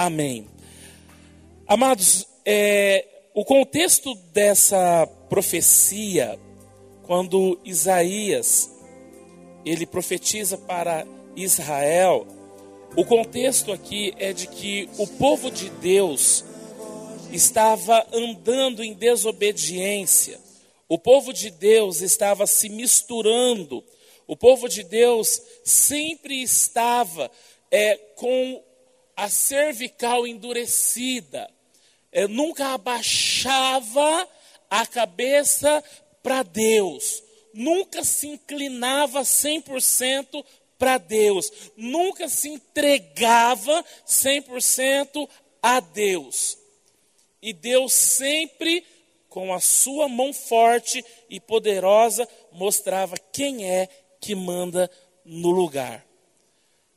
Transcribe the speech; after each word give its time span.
Amém. 0.00 0.46
Amados, 1.66 2.24
é, 2.46 3.04
o 3.34 3.44
contexto 3.44 4.14
dessa 4.32 5.08
profecia, 5.28 6.38
quando 7.02 7.58
Isaías 7.64 8.70
ele 9.64 9.84
profetiza 9.84 10.56
para 10.56 11.04
Israel, 11.34 12.28
o 12.94 13.04
contexto 13.04 13.72
aqui 13.72 14.14
é 14.18 14.32
de 14.32 14.46
que 14.46 14.88
o 14.98 15.04
povo 15.04 15.50
de 15.50 15.68
Deus 15.68 16.44
estava 17.32 18.06
andando 18.12 18.84
em 18.84 18.94
desobediência. 18.94 20.38
O 20.88 20.96
povo 20.96 21.32
de 21.32 21.50
Deus 21.50 22.02
estava 22.02 22.46
se 22.46 22.68
misturando. 22.68 23.82
O 24.28 24.36
povo 24.36 24.68
de 24.68 24.84
Deus 24.84 25.42
sempre 25.64 26.40
estava 26.40 27.28
é, 27.68 27.96
com 28.14 28.62
a 29.18 29.28
cervical 29.28 30.28
endurecida. 30.28 31.50
Nunca 32.30 32.68
abaixava 32.68 34.28
a 34.70 34.86
cabeça 34.86 35.82
para 36.22 36.44
Deus. 36.44 37.24
Nunca 37.52 38.04
se 38.04 38.28
inclinava 38.28 39.22
100% 39.22 40.44
para 40.78 40.98
Deus. 40.98 41.50
Nunca 41.76 42.28
se 42.28 42.48
entregava 42.48 43.84
100% 44.06 45.28
a 45.60 45.80
Deus. 45.80 46.56
E 47.42 47.52
Deus 47.52 47.92
sempre, 47.92 48.86
com 49.28 49.52
a 49.52 49.58
sua 49.58 50.08
mão 50.08 50.32
forte 50.32 51.04
e 51.28 51.40
poderosa, 51.40 52.28
mostrava 52.52 53.16
quem 53.32 53.68
é 53.68 53.88
que 54.20 54.36
manda 54.36 54.88
no 55.24 55.50
lugar. 55.50 56.07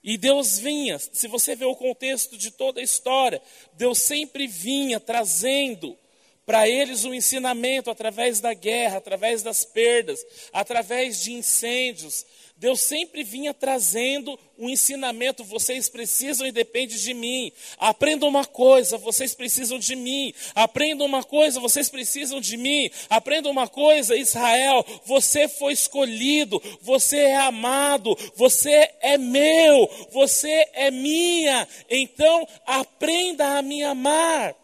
E 0.03 0.17
Deus 0.17 0.57
vinha, 0.57 0.97
se 0.97 1.27
você 1.27 1.55
vê 1.55 1.65
o 1.65 1.75
contexto 1.75 2.37
de 2.37 2.49
toda 2.51 2.79
a 2.79 2.83
história, 2.83 3.41
Deus 3.73 3.99
sempre 3.99 4.47
vinha 4.47 4.99
trazendo 4.99 5.95
para 6.45 6.67
eles 6.67 7.05
o 7.05 7.13
ensinamento 7.13 7.89
através 7.89 8.39
da 8.39 8.53
guerra, 8.53 8.97
através 8.97 9.43
das 9.43 9.63
perdas, 9.63 10.25
através 10.51 11.21
de 11.21 11.31
incêndios, 11.33 12.25
Deus 12.61 12.81
sempre 12.81 13.23
vinha 13.23 13.55
trazendo 13.55 14.37
um 14.55 14.69
ensinamento, 14.69 15.43
vocês 15.43 15.89
precisam 15.89 16.45
e 16.45 16.51
depende 16.51 17.01
de 17.01 17.11
mim. 17.11 17.51
Aprendam 17.79 18.29
uma 18.29 18.45
coisa, 18.45 18.99
vocês 18.99 19.33
precisam 19.33 19.79
de 19.79 19.95
mim. 19.95 20.31
Aprendam 20.53 21.07
uma 21.07 21.23
coisa, 21.23 21.59
vocês 21.59 21.89
precisam 21.89 22.39
de 22.39 22.57
mim. 22.57 22.91
Aprendam 23.09 23.51
uma 23.51 23.67
coisa, 23.67 24.15
Israel, 24.15 24.85
você 25.03 25.47
foi 25.47 25.73
escolhido, 25.73 26.61
você 26.81 27.17
é 27.17 27.35
amado, 27.37 28.15
você 28.35 28.93
é 29.01 29.17
meu, 29.17 29.89
você 30.11 30.69
é 30.73 30.91
minha. 30.91 31.67
Então, 31.89 32.47
aprenda 32.63 33.57
a 33.57 33.63
me 33.63 33.81
amar. 33.81 34.55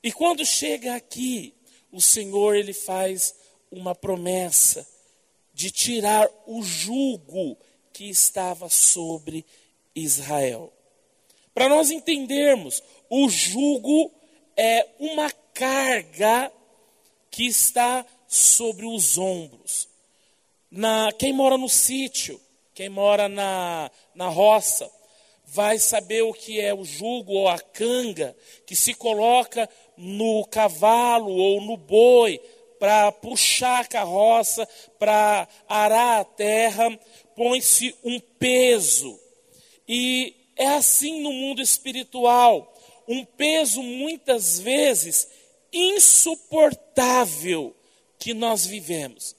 E 0.00 0.12
quando 0.12 0.46
chega 0.46 0.94
aqui, 0.94 1.52
o 1.90 2.00
Senhor 2.00 2.54
ele 2.54 2.72
faz 2.72 3.34
uma 3.68 3.96
promessa 3.96 4.94
de 5.56 5.70
tirar 5.70 6.28
o 6.46 6.62
jugo 6.62 7.56
que 7.90 8.10
estava 8.10 8.68
sobre 8.68 9.42
Israel. 9.94 10.70
Para 11.54 11.66
nós 11.66 11.90
entendermos, 11.90 12.82
o 13.08 13.26
jugo 13.30 14.12
é 14.54 14.86
uma 15.00 15.30
carga 15.54 16.52
que 17.30 17.46
está 17.46 18.04
sobre 18.28 18.84
os 18.84 19.16
ombros. 19.16 19.88
Na, 20.70 21.10
quem 21.18 21.32
mora 21.32 21.56
no 21.56 21.70
sítio, 21.70 22.38
quem 22.74 22.90
mora 22.90 23.26
na, 23.26 23.90
na 24.14 24.28
roça, 24.28 24.92
vai 25.46 25.78
saber 25.78 26.20
o 26.20 26.34
que 26.34 26.60
é 26.60 26.74
o 26.74 26.84
jugo 26.84 27.32
ou 27.32 27.48
a 27.48 27.58
canga 27.58 28.36
que 28.66 28.76
se 28.76 28.92
coloca 28.92 29.66
no 29.96 30.44
cavalo 30.44 31.32
ou 31.32 31.62
no 31.62 31.78
boi 31.78 32.38
para 32.78 33.10
puxar 33.12 33.80
a 33.80 33.86
carroça, 33.86 34.68
para 34.98 35.48
arar 35.68 36.20
a 36.20 36.24
terra, 36.24 36.98
põe-se 37.34 37.94
um 38.04 38.20
peso. 38.20 39.18
E 39.88 40.34
é 40.56 40.66
assim 40.66 41.22
no 41.22 41.32
mundo 41.32 41.60
espiritual. 41.60 42.72
Um 43.06 43.24
peso 43.24 43.82
muitas 43.82 44.58
vezes 44.58 45.28
insuportável 45.72 47.74
que 48.18 48.34
nós 48.34 48.66
vivemos. 48.66 49.36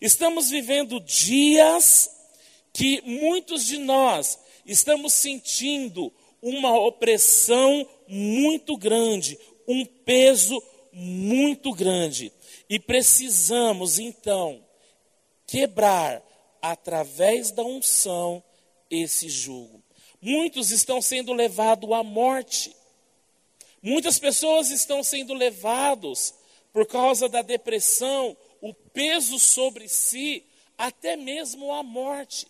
Estamos 0.00 0.48
vivendo 0.48 1.00
dias 1.00 2.10
que 2.72 3.02
muitos 3.02 3.66
de 3.66 3.78
nós 3.78 4.38
estamos 4.66 5.12
sentindo 5.12 6.12
uma 6.40 6.78
opressão 6.78 7.86
muito 8.06 8.76
grande, 8.76 9.38
um 9.66 9.84
peso 9.84 10.62
muito 10.92 11.72
grande. 11.72 12.32
E 12.68 12.78
precisamos 12.78 13.98
então 13.98 14.64
quebrar 15.46 16.22
através 16.60 17.50
da 17.50 17.62
unção 17.62 18.42
esse 18.90 19.28
jugo. 19.28 19.82
Muitos 20.20 20.70
estão 20.70 21.02
sendo 21.02 21.32
levados 21.32 21.90
à 21.92 22.02
morte. 22.02 22.74
Muitas 23.82 24.18
pessoas 24.18 24.70
estão 24.70 25.02
sendo 25.02 25.34
levados 25.34 26.34
por 26.72 26.86
causa 26.86 27.28
da 27.28 27.42
depressão, 27.42 28.36
o 28.60 28.72
peso 28.72 29.38
sobre 29.38 29.88
si, 29.88 30.42
até 30.78 31.16
mesmo 31.16 31.72
a 31.72 31.82
morte. 31.82 32.46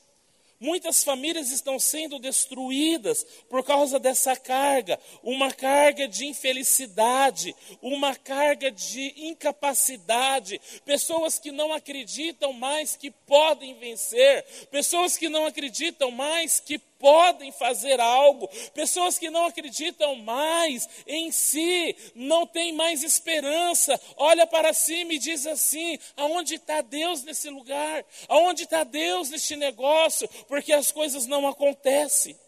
Muitas 0.65 1.05
famílias 1.05 1.51
estão 1.51 1.79
sendo 1.79 2.19
destruídas 2.19 3.23
por 3.51 3.63
causa 3.63 3.99
dessa 3.99 4.35
carga, 4.35 4.99
uma 5.23 5.53
carga 5.53 6.09
de 6.09 6.25
infelicidade, 6.25 7.55
uma 7.83 8.17
carga 8.17 8.71
de 8.71 9.13
incapacidade, 9.15 10.59
pessoas 10.83 11.39
que 11.39 11.53
não 11.53 11.71
acreditam 11.71 12.51
mais 12.55 12.97
que 12.97 13.11
podem 13.11 13.75
vencer, 13.75 14.43
pessoas 14.71 15.19
que 15.19 15.29
não 15.29 15.45
acreditam 15.45 16.11
mais 16.11 16.61
que 16.61 16.79
podem 16.99 17.53
fazer 17.53 18.01
algo, 18.01 18.49
pessoas 18.73 19.19
que 19.19 19.31
não 19.31 19.47
acreditam 19.47 20.17
mais 20.17 20.89
em 21.07 21.31
si, 21.31 21.95
não 22.15 22.47
têm 22.47 22.73
mais 22.73 23.03
esperança, 23.03 24.01
olha 24.17 24.47
para 24.47 24.73
cima 24.73 25.13
e 25.13 25.19
diz 25.19 25.47
assim: 25.47 25.99
aonde 26.17 26.55
está 26.55 26.81
Deus 26.81 27.23
nesse 27.23 27.51
lugar? 27.51 28.05
Aonde 28.29 28.65
está 28.65 28.85
Deus 28.85 29.31
neste 29.31 29.57
negócio? 29.57 30.29
Porque 30.49 30.73
as 30.73 30.91
coisas 30.91 31.27
não 31.27 31.47
acontecem, 31.47 32.39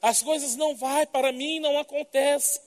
as 0.00 0.22
coisas 0.22 0.56
não 0.56 0.74
vai 0.74 1.06
para 1.06 1.32
mim, 1.32 1.60
não 1.60 1.78
acontece. 1.78 2.60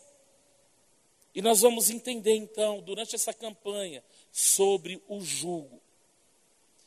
E 1.34 1.42
nós 1.42 1.62
vamos 1.62 1.90
entender 1.90 2.36
então, 2.36 2.82
durante 2.82 3.16
essa 3.16 3.34
campanha, 3.34 4.04
sobre 4.32 5.02
o 5.08 5.22
jugo. 5.22 5.82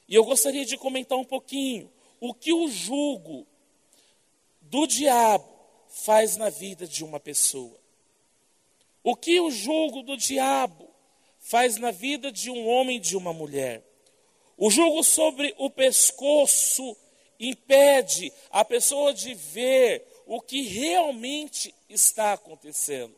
E 0.09 0.15
eu 0.15 0.25
gostaria 0.25 0.65
de 0.65 0.76
comentar 0.76 1.19
um 1.19 1.25
pouquinho 1.25 1.91
o 2.21 2.34
que 2.34 2.53
o 2.53 2.69
jugo 2.69 3.47
do 4.75 4.89
diabo 4.89 5.49
faz 5.87 6.37
na 6.37 6.51
vida 6.51 6.85
de 6.85 7.05
uma 7.05 7.21
pessoa. 7.21 7.79
O 9.05 9.15
que 9.15 9.39
o 9.39 9.49
jugo 9.49 10.03
do 10.03 10.17
diabo 10.17 10.91
faz 11.39 11.77
na 11.77 11.93
vida 11.93 12.33
de 12.33 12.51
um 12.51 12.67
homem 12.67 12.97
e 12.97 13.01
de 13.01 13.17
uma 13.17 13.33
mulher. 13.33 13.85
O 14.57 14.73
jugo 14.73 15.05
sobre 15.05 15.55
o 15.59 15.71
pescoço 15.71 16.97
impede 17.39 18.33
a 18.51 18.65
pessoa 18.65 19.15
de 19.15 19.33
ver 19.33 20.05
o 20.27 20.41
que 20.41 20.62
realmente 20.62 21.73
está 21.89 22.33
acontecendo. 22.33 23.15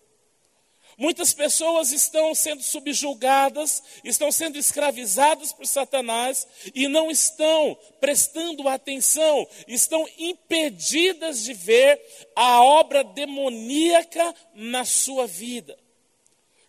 Muitas 0.99 1.35
pessoas 1.35 1.93
estão 1.93 2.35
sendo 2.35 2.63
subjugadas, 2.63 3.83
estão 4.03 4.33
sendo 4.33 4.57
escravizadas 4.57 5.53
por 5.53 5.67
Satanás 5.67 6.49
e 6.75 6.89
não 6.89 7.11
estão 7.11 7.77
prestando 8.01 8.67
atenção, 8.67 9.47
estão 9.69 10.09
impedidas 10.19 11.45
de 11.45 11.53
ver 11.53 12.01
a 12.35 12.65
obra 12.65 13.05
demoníaca 13.05 14.35
na 14.55 14.87
sua 14.87 15.27
vida. 15.27 15.79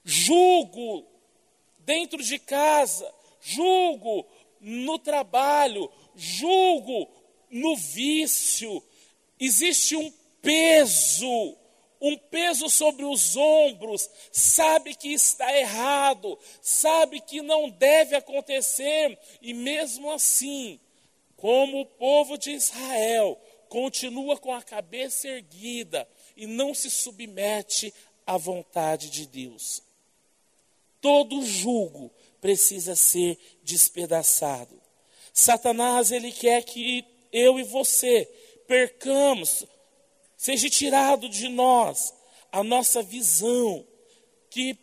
Julgo 0.03 1.07
dentro 1.79 2.21
de 2.21 2.37
casa, 2.37 3.09
julgo 3.39 4.27
no 4.59 4.99
trabalho, 4.99 5.89
julgo 6.17 7.09
no 7.49 7.77
vício. 7.77 8.83
Existe 9.39 9.95
um 9.95 10.11
peso 10.41 11.55
um 12.01 12.17
peso 12.17 12.69
sobre 12.69 13.05
os 13.05 13.35
ombros, 13.35 14.09
sabe 14.31 14.95
que 14.95 15.13
está 15.13 15.51
errado, 15.57 16.37
sabe 16.61 17.19
que 17.19 17.41
não 17.41 17.69
deve 17.69 18.15
acontecer, 18.15 19.17
e 19.41 19.53
mesmo 19.53 20.11
assim, 20.11 20.79
como 21.35 21.81
o 21.81 21.85
povo 21.85 22.37
de 22.37 22.51
Israel, 22.51 23.39
continua 23.69 24.37
com 24.37 24.53
a 24.53 24.61
cabeça 24.61 25.27
erguida 25.27 26.07
e 26.35 26.45
não 26.45 26.73
se 26.73 26.89
submete 26.89 27.93
à 28.25 28.37
vontade 28.37 29.09
de 29.09 29.25
Deus. 29.25 29.81
Todo 31.01 31.45
jugo 31.45 32.11
precisa 32.41 32.95
ser 32.95 33.37
despedaçado. 33.63 34.81
Satanás, 35.33 36.11
ele 36.11 36.31
quer 36.31 36.63
que 36.63 37.05
eu 37.31 37.59
e 37.59 37.63
você 37.63 38.25
percamos 38.67 39.65
seja 40.37 40.69
tirado 40.69 41.27
de 41.27 41.49
nós 41.49 42.13
a 42.51 42.63
nossa 42.63 43.01
visão, 43.01 43.85
que 44.49 44.77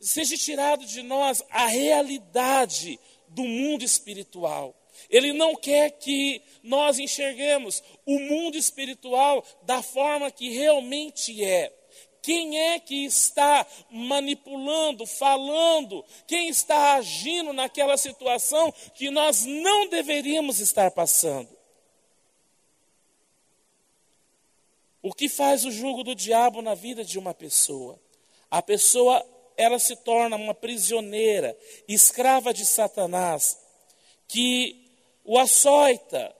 seja 0.00 0.36
tirado 0.36 0.86
de 0.86 1.02
nós 1.02 1.42
a 1.50 1.66
realidade 1.66 2.98
do 3.28 3.42
mundo 3.42 3.84
espiritual. 3.84 4.74
Ele 5.08 5.32
não 5.32 5.54
quer 5.54 5.90
que 5.92 6.42
nós 6.62 6.98
enxerguemos 6.98 7.82
o 8.06 8.18
mundo 8.18 8.56
espiritual 8.56 9.44
da 9.62 9.82
forma 9.82 10.30
que 10.30 10.50
realmente 10.50 11.44
é. 11.44 11.74
Quem 12.22 12.58
é 12.58 12.78
que 12.78 13.06
está 13.06 13.66
manipulando, 13.90 15.06
falando, 15.06 16.04
quem 16.26 16.48
está 16.48 16.94
agindo 16.96 17.52
naquela 17.52 17.96
situação 17.96 18.72
que 18.94 19.10
nós 19.10 19.46
não 19.46 19.88
deveríamos 19.88 20.60
estar 20.60 20.90
passando? 20.90 21.59
O 25.02 25.12
que 25.12 25.28
faz 25.28 25.64
o 25.64 25.70
jugo 25.70 26.04
do 26.04 26.14
diabo 26.14 26.60
na 26.60 26.74
vida 26.74 27.04
de 27.04 27.18
uma 27.18 27.32
pessoa? 27.32 27.98
A 28.50 28.60
pessoa, 28.60 29.24
ela 29.56 29.78
se 29.78 29.96
torna 29.96 30.36
uma 30.36 30.54
prisioneira, 30.54 31.56
escrava 31.88 32.52
de 32.52 32.66
Satanás, 32.66 33.58
que 34.28 34.90
o 35.24 35.38
açoita, 35.38 36.34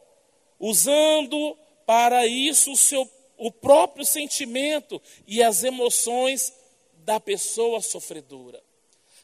usando 0.59 1.57
para 1.87 2.27
isso 2.27 2.73
o, 2.73 2.77
seu, 2.77 3.09
o 3.39 3.51
próprio 3.51 4.05
sentimento 4.05 5.01
e 5.27 5.43
as 5.43 5.65
emoções 5.65 6.53
da 6.99 7.19
pessoa 7.19 7.81
sofredora. 7.81 8.63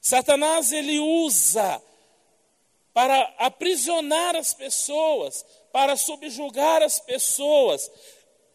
Satanás 0.00 0.72
ele 0.72 0.98
usa 0.98 1.82
para 2.94 3.34
aprisionar 3.38 4.34
as 4.34 4.54
pessoas, 4.54 5.44
para 5.72 5.96
subjugar 5.96 6.82
as 6.82 6.98
pessoas, 6.98 7.90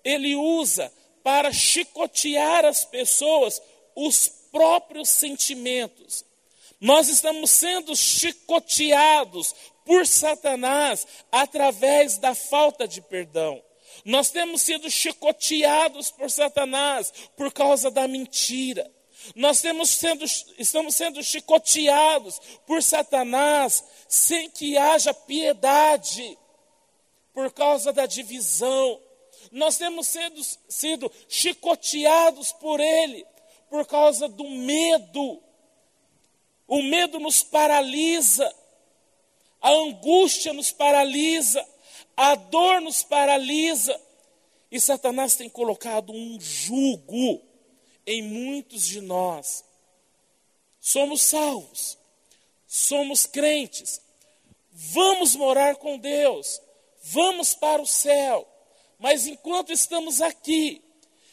ele 0.03 0.36
usa 0.36 0.92
para 1.24 1.51
chicotear 1.51 2.65
as 2.65 2.86
pessoas 2.86 3.62
os 3.95 4.27
próprios 4.51 5.09
sentimentos. 5.09 6.25
Nós 6.80 7.09
estamos 7.09 7.51
sendo 7.51 7.95
chicoteados 7.95 9.53
por 9.86 10.07
Satanás 10.07 11.06
através 11.31 12.18
da 12.18 12.33
falta 12.33 12.88
de 12.88 13.01
perdão. 13.01 13.62
Nós 14.03 14.31
temos 14.31 14.62
sido 14.62 14.89
chicoteados 14.89 16.09
por 16.09 16.31
Satanás 16.31 17.13
por 17.38 17.51
causa 17.53 17.92
da 17.92 18.07
mentira. 18.07 18.89
Nós 19.36 19.62
temos 19.62 19.89
sendo, 19.89 20.25
estamos 20.57 20.95
sendo 20.95 21.24
chicoteados 21.24 22.39
por 22.65 22.81
Satanás 22.81 23.83
sem 24.07 24.50
que 24.50 24.77
haja 24.77 25.13
piedade, 25.13 26.38
por 27.33 27.51
causa 27.53 27.94
da 27.94 28.06
divisão. 28.06 29.00
Nós 29.51 29.77
temos 29.77 30.07
sido, 30.07 30.42
sido 30.69 31.12
chicoteados 31.27 32.53
por 32.53 32.80
ele 32.80 33.25
por 33.71 33.88
causa 33.88 34.27
do 34.27 34.44
medo. 34.44 35.42
O 36.68 36.83
medo 36.83 37.19
nos 37.19 37.42
paralisa, 37.42 38.53
a 39.62 39.71
angústia 39.71 40.51
nos 40.51 40.71
paralisa, 40.74 41.65
a 42.15 42.36
dor 42.36 42.81
nos 42.81 43.01
paralisa. 43.01 44.00
E 44.69 44.80
Satanás 44.80 45.36
tem 45.36 45.50
colocado 45.50 46.12
um 46.12 46.39
jugo 46.39 47.42
em 48.06 48.21
muitos 48.21 48.86
de 48.86 49.00
nós. 49.00 49.63
Somos 50.80 51.21
salvos, 51.21 51.98
somos 52.68 53.25
crentes, 53.25 54.01
vamos 54.71 55.36
morar 55.36 55.75
com 55.75 55.98
Deus, 55.98 56.62
vamos 57.03 57.53
para 57.53 57.81
o 57.81 57.88
céu. 57.88 58.50
Mas 59.01 59.25
enquanto 59.25 59.74
estamos 59.74 60.21
aqui, 60.21 60.80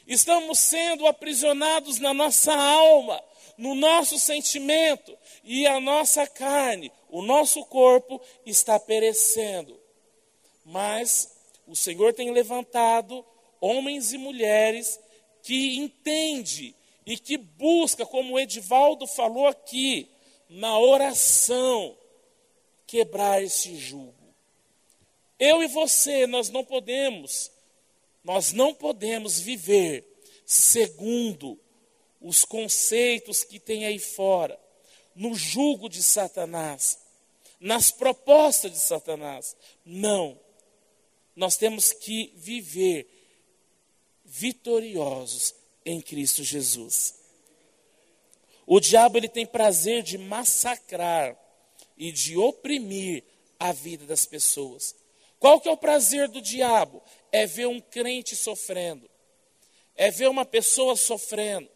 estamos 0.06 0.59
sendo 0.59 1.06
aprisionados 1.06 1.99
na 2.00 2.15
nossa 2.15 2.55
alma, 2.55 3.23
no 3.59 3.75
nosso 3.75 4.19
sentimento, 4.19 5.15
e 5.44 5.67
a 5.67 5.79
nossa 5.79 6.26
carne, 6.26 6.91
o 7.11 7.20
nosso 7.20 7.62
corpo 7.67 8.23
está 8.47 8.81
perecendo. 8.81 9.79
Mas 10.65 11.31
o 11.67 11.76
Senhor 11.76 12.15
tem 12.15 12.31
levantado 12.31 13.23
homens 13.61 14.15
e 14.15 14.19
mulheres 14.19 14.99
que 15.43 15.76
entende 15.76 16.75
e 17.05 17.19
que 17.19 17.37
busca, 17.37 18.06
como 18.06 18.35
o 18.35 18.41
Edivaldo 18.41 19.06
falou 19.06 19.47
aqui, 19.47 20.09
na 20.49 20.79
oração, 20.79 21.94
quebrar 22.87 23.43
esse 23.43 23.76
jugo. 23.76 24.15
Eu 25.38 25.62
e 25.62 25.67
você, 25.67 26.26
nós 26.26 26.49
não 26.49 26.65
podemos 26.65 27.57
nós 28.29 28.53
não 28.53 28.75
podemos 28.75 29.41
viver 29.41 30.05
segundo 30.45 31.59
os 32.21 32.45
conceitos 32.45 33.43
que 33.43 33.59
tem 33.59 33.87
aí 33.87 33.99
fora, 33.99 34.61
no 35.15 35.35
jugo 35.35 35.89
de 35.89 36.03
Satanás, 36.03 36.99
nas 37.59 37.91
propostas 37.91 38.71
de 38.73 38.81
Satanás. 38.81 39.57
Não. 39.83 40.39
Nós 41.35 41.57
temos 41.57 41.91
que 41.91 42.35
viver 42.37 43.09
vitoriosos 44.27 45.55
em 45.83 45.99
Cristo 45.99 46.45
Jesus. 46.45 47.15
O 48.67 48.79
diabo 48.79 49.17
ele 49.17 49.29
tem 49.29 49.47
prazer 49.47 50.03
de 50.03 50.19
massacrar 50.19 51.35
e 51.97 52.13
de 52.13 52.37
oprimir 52.37 53.25
a 53.59 53.73
vida 53.73 54.05
das 54.05 54.27
pessoas. 54.27 54.95
Qual 55.39 55.61
que 55.61 55.69
é 55.69 55.73
o 55.73 55.77
prazer 55.77 56.29
do 56.29 56.43
diabo? 56.43 57.03
É 57.31 57.47
ver 57.47 57.67
um 57.67 57.81
crente 57.81 58.35
sofrendo. 58.37 59.09
É 59.95 60.11
ver 60.11 60.29
uma 60.29 60.45
pessoa 60.45 60.97
sofrendo. 60.97 61.69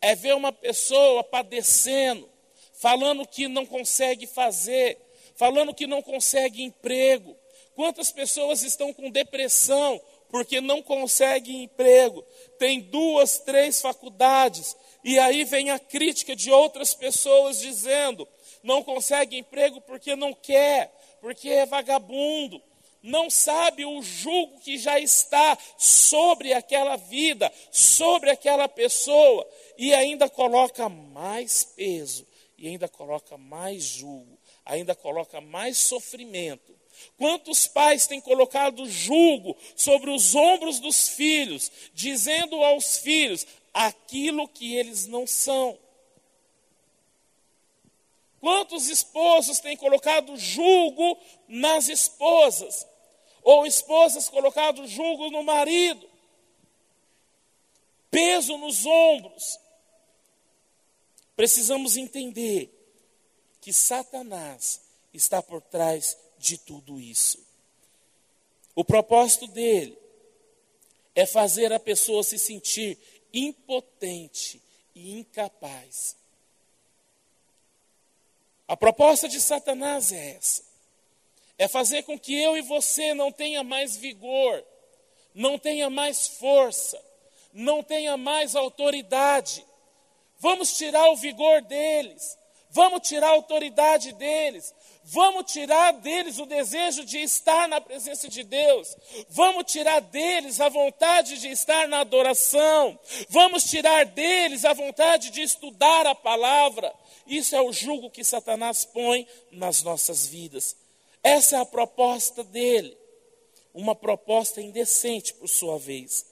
É 0.00 0.14
ver 0.14 0.34
uma 0.34 0.52
pessoa 0.52 1.22
padecendo, 1.22 2.28
falando 2.72 3.26
que 3.26 3.46
não 3.48 3.66
consegue 3.66 4.26
fazer, 4.26 4.98
falando 5.36 5.74
que 5.74 5.86
não 5.86 6.00
consegue 6.00 6.62
emprego. 6.62 7.36
Quantas 7.74 8.10
pessoas 8.10 8.62
estão 8.62 8.92
com 8.92 9.10
depressão 9.10 10.00
porque 10.30 10.60
não 10.60 10.82
conseguem 10.82 11.64
emprego? 11.64 12.24
Tem 12.58 12.80
duas, 12.80 13.38
três 13.38 13.80
faculdades, 13.80 14.76
e 15.04 15.18
aí 15.18 15.44
vem 15.44 15.70
a 15.70 15.78
crítica 15.78 16.34
de 16.34 16.50
outras 16.50 16.94
pessoas 16.94 17.58
dizendo: 17.58 18.26
não 18.62 18.82
consegue 18.82 19.36
emprego 19.38 19.80
porque 19.82 20.14
não 20.16 20.32
quer, 20.32 20.92
porque 21.20 21.48
é 21.48 21.66
vagabundo, 21.66 22.62
não 23.02 23.30
sabe 23.30 23.84
o 23.84 24.02
jugo 24.02 24.60
que 24.60 24.76
já 24.76 24.98
está 24.98 25.56
sobre 25.78 26.52
aquela 26.52 26.96
vida, 26.96 27.50
sobre 27.70 28.30
aquela 28.30 28.68
pessoa, 28.68 29.46
e 29.78 29.94
ainda 29.94 30.28
coloca 30.28 30.88
mais 30.88 31.64
peso, 31.64 32.26
e 32.58 32.68
ainda 32.68 32.88
coloca 32.88 33.38
mais 33.38 33.82
jugo, 33.82 34.38
ainda 34.64 34.94
coloca 34.94 35.40
mais 35.40 35.78
sofrimento. 35.78 36.78
Quantos 37.16 37.66
pais 37.66 38.06
têm 38.06 38.20
colocado 38.20 38.88
jugo 38.88 39.56
sobre 39.74 40.10
os 40.10 40.34
ombros 40.34 40.78
dos 40.78 41.08
filhos, 41.08 41.70
dizendo 41.94 42.62
aos 42.62 42.98
filhos 42.98 43.46
aquilo 43.72 44.46
que 44.46 44.74
eles 44.76 45.06
não 45.06 45.26
são? 45.26 45.78
Quantos 48.40 48.88
esposos 48.88 49.60
têm 49.60 49.76
colocado 49.76 50.36
julgo 50.36 51.18
nas 51.46 51.88
esposas? 51.88 52.86
Ou 53.42 53.66
esposas 53.66 54.28
colocado 54.28 54.86
julgo 54.86 55.30
no 55.30 55.42
marido? 55.42 56.08
Peso 58.10 58.56
nos 58.58 58.84
ombros. 58.86 59.58
Precisamos 61.36 61.96
entender 61.96 62.70
que 63.60 63.72
Satanás 63.72 64.80
está 65.12 65.42
por 65.42 65.62
trás 65.62 66.16
de 66.38 66.58
tudo 66.58 67.00
isso. 67.00 67.38
O 68.74 68.84
propósito 68.84 69.46
dele 69.46 69.98
é 71.14 71.26
fazer 71.26 71.72
a 71.72 71.80
pessoa 71.80 72.22
se 72.22 72.38
sentir 72.38 72.98
impotente 73.32 74.60
e 74.94 75.18
incapaz 75.18 76.20
a 78.70 78.76
proposta 78.76 79.28
de 79.28 79.40
Satanás 79.40 80.12
é 80.12 80.36
essa: 80.36 80.62
é 81.60 81.68
fazer 81.68 82.04
com 82.04 82.18
que 82.18 82.34
eu 82.34 82.56
e 82.56 82.62
você 82.62 83.12
não 83.12 83.30
tenha 83.30 83.62
mais 83.62 83.94
vigor, 83.94 84.64
não 85.34 85.58
tenha 85.58 85.90
mais 85.90 86.26
força, 86.26 86.98
não 87.52 87.82
tenha 87.82 88.16
mais 88.16 88.56
autoridade. 88.56 89.62
Vamos 90.38 90.74
tirar 90.78 91.10
o 91.10 91.16
vigor 91.16 91.60
deles, 91.60 92.34
vamos 92.70 93.06
tirar 93.06 93.26
a 93.26 93.32
autoridade 93.32 94.12
deles, 94.12 94.74
vamos 95.04 95.52
tirar 95.52 95.92
deles 95.92 96.38
o 96.38 96.46
desejo 96.46 97.04
de 97.04 97.18
estar 97.18 97.68
na 97.68 97.78
presença 97.78 98.26
de 98.26 98.42
Deus, 98.42 98.96
vamos 99.28 99.70
tirar 99.70 100.00
deles 100.00 100.62
a 100.62 100.70
vontade 100.70 101.36
de 101.36 101.48
estar 101.48 101.86
na 101.88 102.00
adoração, 102.00 102.98
vamos 103.28 103.64
tirar 103.64 104.06
deles 104.06 104.64
a 104.64 104.72
vontade 104.72 105.28
de 105.28 105.42
estudar 105.42 106.06
a 106.06 106.14
palavra, 106.14 106.90
isso 107.26 107.54
é 107.54 107.60
o 107.60 107.70
jugo 107.70 108.08
que 108.08 108.24
Satanás 108.24 108.86
põe 108.86 109.28
nas 109.52 109.82
nossas 109.82 110.26
vidas. 110.26 110.74
Essa 111.22 111.56
é 111.56 111.60
a 111.60 111.66
proposta 111.66 112.42
dele. 112.42 112.96
Uma 113.72 113.94
proposta 113.94 114.60
indecente, 114.60 115.34
por 115.34 115.48
sua 115.48 115.78
vez. 115.78 116.26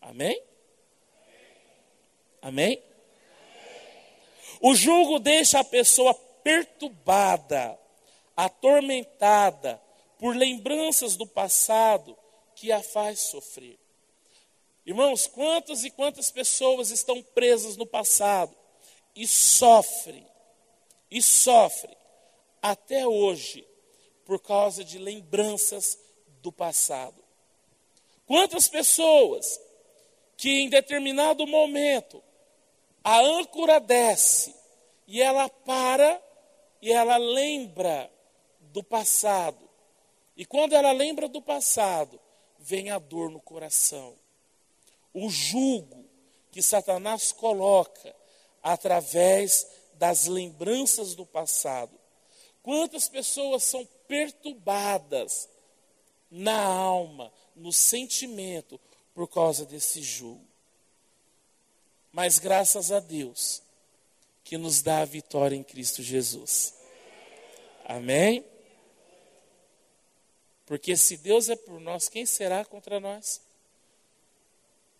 Amém? 0.00 0.42
Amém? 2.40 2.82
O 4.60 4.74
jugo 4.74 5.18
deixa 5.18 5.60
a 5.60 5.64
pessoa 5.64 6.14
perturbada, 6.14 7.78
atormentada 8.36 9.80
por 10.18 10.36
lembranças 10.36 11.16
do 11.16 11.26
passado 11.26 12.16
que 12.54 12.72
a 12.72 12.82
faz 12.82 13.20
sofrer. 13.20 13.78
Irmãos, 14.84 15.26
quantas 15.28 15.84
e 15.84 15.90
quantas 15.90 16.30
pessoas 16.30 16.90
estão 16.90 17.22
presas 17.22 17.76
no 17.76 17.86
passado 17.86 18.54
e 19.14 19.26
sofrem, 19.26 20.26
e 21.10 21.22
sofrem 21.22 21.96
até 22.60 23.06
hoje 23.06 23.66
por 24.24 24.40
causa 24.40 24.84
de 24.84 24.98
lembranças 24.98 25.98
do 26.40 26.50
passado. 26.50 27.22
Quantas 28.26 28.68
pessoas 28.68 29.60
que 30.36 30.50
em 30.60 30.68
determinado 30.68 31.46
momento 31.46 32.22
a 33.04 33.20
âncora 33.20 33.78
desce 33.78 34.54
e 35.06 35.20
ela 35.20 35.48
para 35.48 36.20
e 36.80 36.92
ela 36.92 37.16
lembra 37.16 38.10
do 38.60 38.82
passado. 38.82 39.68
E 40.36 40.44
quando 40.44 40.72
ela 40.72 40.92
lembra 40.92 41.28
do 41.28 41.40
passado, 41.40 42.18
vem 42.58 42.90
a 42.90 42.98
dor 42.98 43.30
no 43.30 43.40
coração. 43.40 44.16
O 45.12 45.28
jugo 45.28 46.04
que 46.50 46.62
Satanás 46.62 47.32
coloca 47.32 48.14
através 48.62 49.66
das 49.94 50.26
lembranças 50.26 51.14
do 51.14 51.26
passado. 51.26 51.98
Quantas 52.62 53.08
pessoas 53.08 53.64
são 53.64 53.86
perturbadas 54.12 55.48
na 56.30 56.62
alma, 56.62 57.32
no 57.56 57.72
sentimento, 57.72 58.78
por 59.14 59.26
causa 59.26 59.64
desse 59.64 60.02
jugo. 60.02 60.46
Mas 62.12 62.38
graças 62.38 62.92
a 62.92 63.00
Deus 63.00 63.62
que 64.44 64.58
nos 64.58 64.82
dá 64.82 64.98
a 65.00 65.06
vitória 65.06 65.56
em 65.56 65.62
Cristo 65.62 66.02
Jesus. 66.02 66.74
Amém? 67.86 68.44
Porque 70.66 70.94
se 70.94 71.16
Deus 71.16 71.48
é 71.48 71.56
por 71.56 71.80
nós, 71.80 72.06
quem 72.06 72.26
será 72.26 72.66
contra 72.66 73.00
nós? 73.00 73.40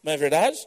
Não 0.02 0.12
é 0.12 0.16
verdade? 0.16 0.66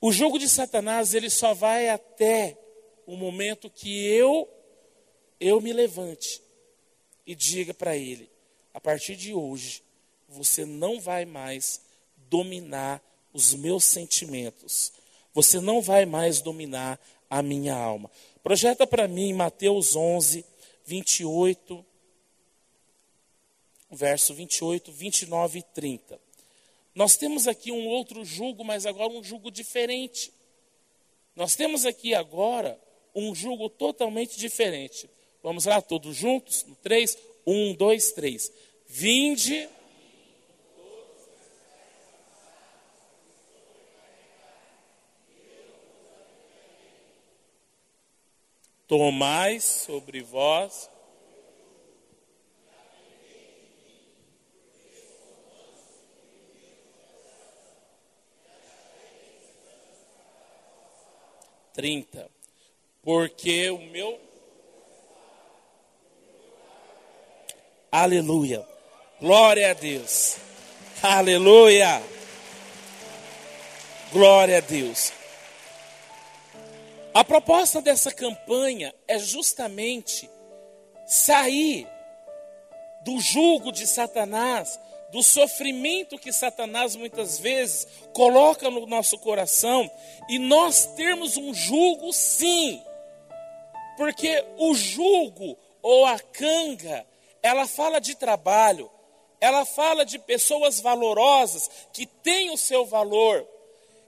O 0.00 0.10
jogo 0.10 0.36
de 0.36 0.48
Satanás, 0.48 1.14
ele 1.14 1.30
só 1.30 1.54
vai 1.54 1.88
até 1.88 2.58
o 3.06 3.14
momento 3.14 3.70
que 3.70 4.04
eu 4.08 4.48
eu 5.40 5.60
me 5.60 5.72
levante 5.72 6.42
e 7.26 7.34
diga 7.34 7.72
para 7.72 7.96
ele: 7.96 8.30
a 8.74 8.80
partir 8.80 9.16
de 9.16 9.32
hoje, 9.32 9.82
você 10.28 10.64
não 10.64 11.00
vai 11.00 11.24
mais 11.24 11.80
dominar 12.28 13.02
os 13.32 13.54
meus 13.54 13.84
sentimentos, 13.84 14.92
você 15.32 15.60
não 15.60 15.80
vai 15.80 16.04
mais 16.04 16.40
dominar 16.40 17.00
a 17.28 17.42
minha 17.42 17.74
alma. 17.74 18.10
Projeta 18.42 18.86
para 18.86 19.08
mim 19.08 19.32
Mateus 19.32 19.96
11, 19.96 20.44
28, 20.84 21.84
verso 23.90 24.34
28, 24.34 24.92
29 24.92 25.58
e 25.58 25.62
30. 25.62 26.20
Nós 26.94 27.16
temos 27.16 27.46
aqui 27.46 27.70
um 27.70 27.86
outro 27.86 28.24
jugo, 28.24 28.64
mas 28.64 28.86
agora 28.86 29.12
um 29.12 29.22
jugo 29.22 29.50
diferente. 29.50 30.32
Nós 31.36 31.54
temos 31.54 31.86
aqui 31.86 32.14
agora 32.14 32.80
um 33.14 33.34
jugo 33.34 33.68
totalmente 33.68 34.38
diferente. 34.38 35.08
Vamos 35.42 35.64
lá, 35.64 35.80
todos 35.80 36.16
juntos? 36.16 36.64
No 36.64 36.74
3, 36.76 37.16
1, 37.46 37.74
2, 37.74 38.12
3. 38.12 38.52
Vinde. 38.86 39.68
Tomai 48.86 49.60
sobre 49.60 50.20
vós 50.20 50.90
trinta, 61.72 62.30
porque 63.00 63.70
o 63.70 63.78
meu 63.78 64.20
Aleluia. 67.92 68.64
Glória 69.20 69.72
a 69.72 69.74
Deus. 69.74 70.36
Aleluia. 71.02 72.00
Glória 74.12 74.58
a 74.58 74.60
Deus. 74.60 75.12
A 77.12 77.24
proposta 77.24 77.82
dessa 77.82 78.12
campanha 78.12 78.94
é 79.08 79.18
justamente 79.18 80.30
sair 81.04 81.88
do 83.04 83.18
jugo 83.18 83.72
de 83.72 83.84
Satanás, 83.88 84.78
do 85.10 85.20
sofrimento 85.20 86.16
que 86.16 86.32
Satanás 86.32 86.94
muitas 86.94 87.40
vezes 87.40 87.88
coloca 88.12 88.70
no 88.70 88.86
nosso 88.86 89.18
coração 89.18 89.90
e 90.28 90.38
nós 90.38 90.86
termos 90.94 91.36
um 91.36 91.52
jugo 91.52 92.12
sim. 92.12 92.80
Porque 93.96 94.44
o 94.58 94.74
jugo 94.76 95.58
ou 95.82 96.06
a 96.06 96.20
canga 96.20 97.04
ela 97.42 97.66
fala 97.66 98.00
de 98.00 98.14
trabalho, 98.14 98.90
ela 99.40 99.64
fala 99.64 100.04
de 100.04 100.18
pessoas 100.18 100.80
valorosas 100.80 101.70
que 101.92 102.06
têm 102.06 102.50
o 102.50 102.56
seu 102.56 102.84
valor. 102.84 103.46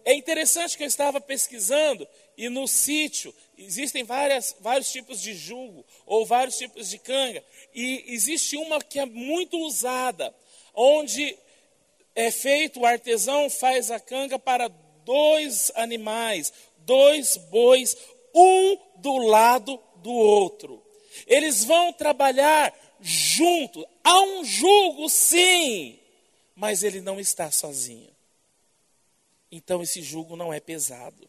É 0.05 0.15
interessante 0.15 0.77
que 0.77 0.83
eu 0.83 0.89
estava 0.89 1.21
pesquisando 1.21 2.07
e 2.37 2.49
no 2.49 2.67
sítio 2.67 3.35
existem 3.57 4.03
várias, 4.05 4.57
vários 4.61 4.91
tipos 4.91 5.23
de 5.23 5.33
jugo 5.33 5.85
ou 6.05 6.27
vários 6.27 6.57
tipos 6.57 6.91
de 6.91 6.99
canga 6.99 7.43
e 7.75 8.05
existe 8.09 8.57
uma 8.57 8.81
que 8.81 8.99
é 8.99 9.07
muito 9.07 9.57
usada, 9.59 10.35
onde 10.75 11.39
é 12.15 12.31
feito 12.31 12.81
o 12.81 12.87
artesão 12.87 13.49
faz 13.49 13.91
a 13.91 14.01
canga 14.01 14.39
para 14.39 14.69
dois 15.05 15.71
animais, 15.75 16.53
dois 16.79 17.37
bois, 17.37 17.97
um 18.35 18.77
do 18.97 19.19
lado 19.19 19.81
do 19.97 20.13
outro. 20.13 20.83
Eles 21.27 21.65
vão 21.65 21.93
trabalhar 21.93 22.75
junto. 23.03 23.87
Há 24.03 24.21
um 24.23 24.45
jugo, 24.45 25.09
sim, 25.09 25.99
mas 26.55 26.83
ele 26.83 27.01
não 27.01 27.21
está 27.21 27.51
sozinho. 27.51 28.11
Então 29.51 29.83
esse 29.83 30.01
jugo 30.01 30.37
não 30.37 30.53
é 30.53 30.61
pesado. 30.61 31.29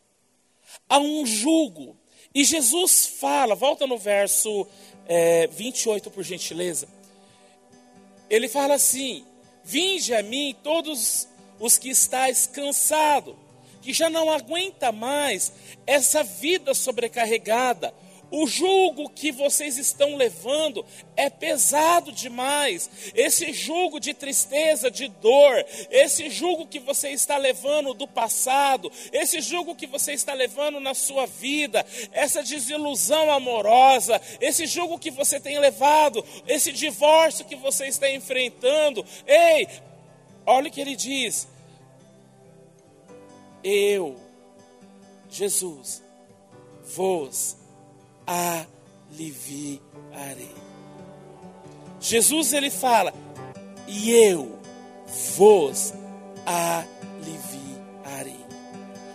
Há 0.88 1.00
um 1.00 1.26
jugo. 1.26 1.98
E 2.34 2.44
Jesus 2.44 3.06
fala, 3.06 3.56
volta 3.56 3.86
no 3.86 3.98
verso 3.98 4.68
é, 5.06 5.48
28, 5.48 6.10
por 6.10 6.24
gentileza. 6.24 6.88
Ele 8.30 8.48
fala 8.48 8.76
assim: 8.76 9.26
Vinde 9.64 10.14
a 10.14 10.22
mim 10.22 10.56
todos 10.62 11.28
os 11.60 11.78
que 11.78 11.90
estáis 11.90 12.46
cansados, 12.46 13.36
que 13.82 13.94
já 13.94 14.10
não 14.10 14.30
aguenta 14.30 14.92
mais 14.92 15.54
essa 15.88 16.24
vida 16.24 16.74
sobrecarregada, 16.74 17.94
o 18.36 18.48
jugo 18.48 19.12
que 19.12 19.32
vocês 19.32 19.78
estão 19.78 20.16
levando 20.16 20.84
é 21.16 21.30
pesado 21.30 22.12
demais. 22.12 22.90
Esse 23.14 23.54
jugo 23.54 24.00
de 24.00 24.12
tristeza, 24.12 24.90
de 24.90 25.08
dor, 25.08 25.64
esse 25.92 26.32
jugo 26.32 26.66
que 26.66 26.80
você 26.80 27.10
está 27.10 27.38
levando 27.38 27.94
do 27.94 28.08
passado, 28.08 28.92
esse 29.12 29.40
jugo 29.40 29.76
que 29.76 29.86
você 29.86 30.14
está 30.14 30.34
levando 30.34 30.80
na 30.80 30.96
sua 30.96 31.28
vida, 31.28 31.86
essa 32.12 32.42
desilusão 32.42 33.30
amorosa, 33.30 34.20
esse 34.42 34.66
jugo 34.66 34.98
que 34.98 35.12
você 35.12 35.40
tem 35.40 35.60
levado, 35.60 36.26
esse 36.48 36.72
divórcio 36.72 37.46
que 37.46 37.56
você 37.56 37.86
está 37.86 38.10
enfrentando. 38.10 39.06
Ei, 39.28 39.68
olha 40.44 40.70
o 40.70 40.72
que 40.72 40.82
ele 40.82 40.96
diz. 40.96 41.48
Eu, 43.64 44.16
Jesus, 45.30 46.02
vos 46.96 47.62
aliviarei. 48.26 49.82
Jesus 52.00 52.54
ele 52.54 52.70
fala: 52.70 53.14
"E 53.88 54.12
eu 54.12 54.60
vos 55.36 55.94
aliviarei". 56.46 57.74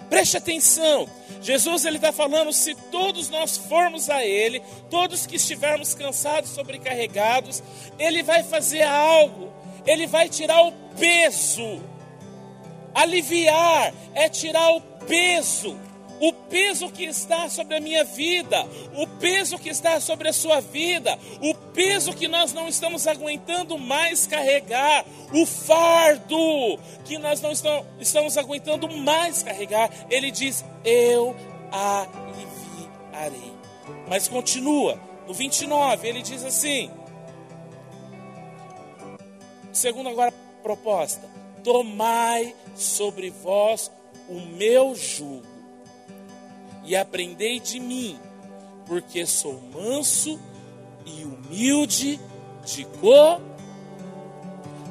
Preste 0.09 0.37
atenção. 0.37 1.09
Jesus 1.43 1.85
ele 1.85 1.97
está 1.97 2.13
falando: 2.13 2.53
se 2.53 2.75
todos 2.75 3.29
nós 3.29 3.57
formos 3.57 4.09
a 4.11 4.25
Ele, 4.25 4.63
todos 4.91 5.27
que 5.27 5.37
estivermos 5.37 5.95
cansados, 5.95 6.51
sobrecarregados, 6.51 7.63
Ele 7.99 8.23
vai 8.23 8.43
fazer 8.43 8.83
algo. 8.83 9.53
Ele 9.87 10.07
vai 10.07 10.29
tirar 10.29 10.63
o 10.63 10.73
peso. 10.99 11.83
Aliviar 12.95 13.93
é 14.15 14.29
tirar 14.29 14.73
o 14.73 14.81
peso 14.81 15.79
o 16.21 16.33
peso 16.33 16.91
que 16.91 17.05
está 17.05 17.49
sobre 17.49 17.77
a 17.77 17.81
minha 17.81 18.05
vida, 18.05 18.67
o 18.97 19.07
peso 19.07 19.59
que 19.59 19.69
está 19.69 20.01
sobre 20.01 20.29
a 20.29 20.33
sua 20.33 20.61
vida, 20.61 21.19
o 21.41 21.55
peso 21.73 22.13
que 22.13 22.29
nós 22.29 22.53
não 22.53 22.69
estamos 22.69 23.07
aguentando 23.07 23.79
mais 23.79 24.27
carregar, 24.27 25.05
o 25.33 25.47
fardo 25.47 26.79
que 27.05 27.19
nós 27.19 27.41
não 27.41 27.53
estamos 28.01 28.37
aguentando 28.37 28.89
mais 28.89 29.43
carregar, 29.43 29.91
ele 30.11 30.31
diz: 30.31 30.65
Eu 30.85 31.37
aliviarei. 31.71 33.53
Mas 34.09 34.27
continua, 34.29 34.99
no 35.27 35.35
29, 35.35 36.09
ele 36.09 36.23
diz 36.23 36.45
assim: 36.45 36.91
segundo 39.73 40.09
agora 40.09 40.31
a 40.31 40.63
proposta, 40.63 41.29
tomai 41.63 42.55
sobre 42.75 43.31
vós 43.31 43.91
o 44.29 44.41
meu 44.41 44.95
jugo 44.95 45.48
e 46.89 46.97
aprendei 46.97 47.61
de 47.61 47.79
mim, 47.79 48.19
porque 48.87 49.27
sou 49.27 49.61
manso 49.75 50.41
e 51.05 51.23
humilde 51.23 52.19
de 52.65 52.85
cor. 52.99 53.43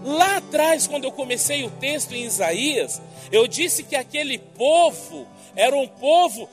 Lá 0.05 0.37
atrás, 0.37 0.85
quando 0.85 1.05
eu 1.05 1.11
comecei 1.11 1.63
o 1.63 1.71
texto 1.71 2.13
em 2.13 2.23
Isaías, 2.23 3.01
eu 3.31 3.47
disse 3.47 3.81
que 3.81 3.95
aquele 3.95 4.37
povo 4.37 5.27
era 5.55 5.75
um 5.75 5.87
povo 5.87 6.47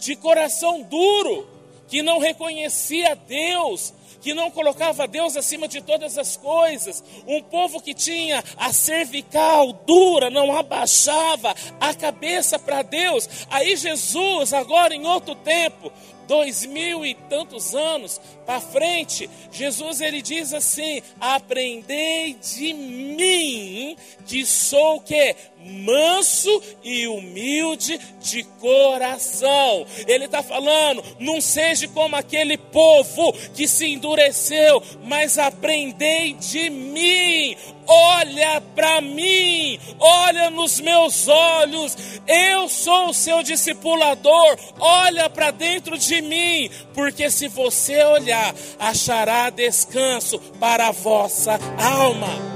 de 0.00 0.16
coração 0.16 0.82
duro, 0.82 1.46
que 1.88 2.02
não 2.02 2.18
reconhecia 2.18 3.16
Deus, 3.16 3.92
que 4.20 4.34
não 4.34 4.50
colocava 4.50 5.06
Deus 5.06 5.36
acima 5.36 5.66
de 5.66 5.80
todas 5.80 6.18
as 6.18 6.36
coisas, 6.36 7.02
um 7.26 7.42
povo 7.42 7.80
que 7.80 7.94
tinha 7.94 8.42
a 8.56 8.72
cervical 8.72 9.72
dura, 9.72 10.30
não 10.30 10.56
abaixava 10.56 11.54
a 11.80 11.94
cabeça 11.94 12.58
para 12.58 12.82
Deus. 12.82 13.28
Aí 13.50 13.76
Jesus, 13.76 14.52
agora 14.52 14.94
em 14.94 15.06
outro 15.06 15.34
tempo, 15.34 15.90
dois 16.26 16.66
mil 16.66 17.06
e 17.06 17.14
tantos 17.14 17.74
anos 17.74 18.20
para 18.44 18.60
frente, 18.60 19.28
Jesus 19.50 20.00
ele 20.00 20.20
diz 20.20 20.52
assim: 20.52 21.00
aprendei 21.18 22.34
de 22.34 22.74
mim, 22.74 23.96
que 24.26 24.44
sou 24.44 24.96
o 24.96 25.00
que? 25.00 25.34
Manso 25.68 26.62
e 26.82 27.06
humilde 27.06 27.98
de 28.20 28.42
coração. 28.60 29.86
Ele 30.06 30.24
está 30.24 30.42
falando, 30.42 31.02
não 31.18 31.40
seja 31.40 31.88
como 31.88 32.16
aquele 32.16 32.56
povo 32.56 33.32
que 33.54 33.68
se 33.68 33.86
endureceu, 33.86 34.82
mas 35.04 35.38
aprendei 35.38 36.34
de 36.34 36.70
mim 36.70 37.56
olha 37.88 38.60
para 38.74 39.00
mim, 39.00 39.80
olha 39.98 40.50
nos 40.50 40.78
meus 40.78 41.26
olhos, 41.26 41.96
eu 42.26 42.68
sou 42.68 43.08
o 43.08 43.14
seu 43.14 43.42
discipulador, 43.42 44.58
olha 44.78 45.30
para 45.30 45.50
dentro 45.50 45.96
de 45.96 46.20
mim, 46.20 46.70
porque 46.92 47.30
se 47.30 47.48
você 47.48 48.04
olhar, 48.04 48.54
achará 48.78 49.48
descanso 49.48 50.38
para 50.60 50.88
a 50.88 50.92
vossa 50.92 51.58
alma. 51.78 52.47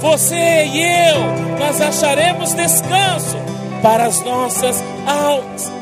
Você 0.00 0.64
e 0.64 0.82
eu, 1.10 1.58
nós 1.58 1.80
acharemos 1.80 2.54
descanso 2.54 3.36
para 3.82 4.06
as 4.06 4.22
nossas 4.24 4.82
almas. 5.06 5.77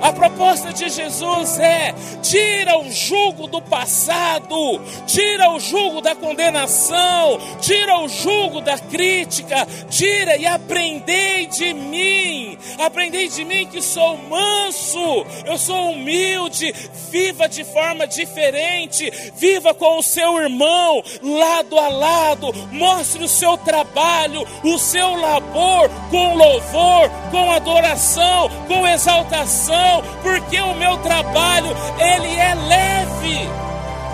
A 0.00 0.12
proposta 0.12 0.72
de 0.72 0.88
Jesus 0.88 1.58
é: 1.58 1.94
tira 2.22 2.78
o 2.78 2.90
jugo 2.90 3.46
do 3.46 3.60
passado, 3.60 4.80
tira 5.06 5.50
o 5.50 5.60
jugo 5.60 6.00
da 6.00 6.14
condenação, 6.14 7.38
tira 7.60 7.98
o 7.98 8.08
jugo 8.08 8.60
da 8.60 8.78
crítica, 8.78 9.66
tira 9.90 10.36
e 10.36 10.46
aprendei 10.46 11.46
de 11.46 11.74
mim. 11.74 12.58
Aprendei 12.78 13.28
de 13.28 13.44
mim 13.44 13.66
que 13.66 13.82
sou 13.82 14.16
manso, 14.16 15.26
eu 15.44 15.58
sou 15.58 15.92
humilde, 15.92 16.72
viva 17.10 17.48
de 17.48 17.64
forma 17.64 18.06
diferente, 18.06 19.10
viva 19.34 19.74
com 19.74 19.98
o 19.98 20.02
seu 20.02 20.40
irmão, 20.40 21.02
lado 21.22 21.78
a 21.78 21.88
lado, 21.88 22.52
mostre 22.72 23.22
o 23.22 23.28
seu 23.28 23.56
trabalho, 23.58 24.46
o 24.64 24.78
seu 24.78 25.14
labor 25.14 25.90
com 26.10 26.34
louvor, 26.34 27.10
com 27.30 27.50
adoração, 27.50 28.48
com 28.66 28.86
exaltação 28.86 29.89
porque 30.22 30.60
o 30.60 30.74
meu 30.74 30.96
trabalho, 30.98 31.68
ele 31.98 32.34
é 32.36 32.54
leve. 32.54 33.48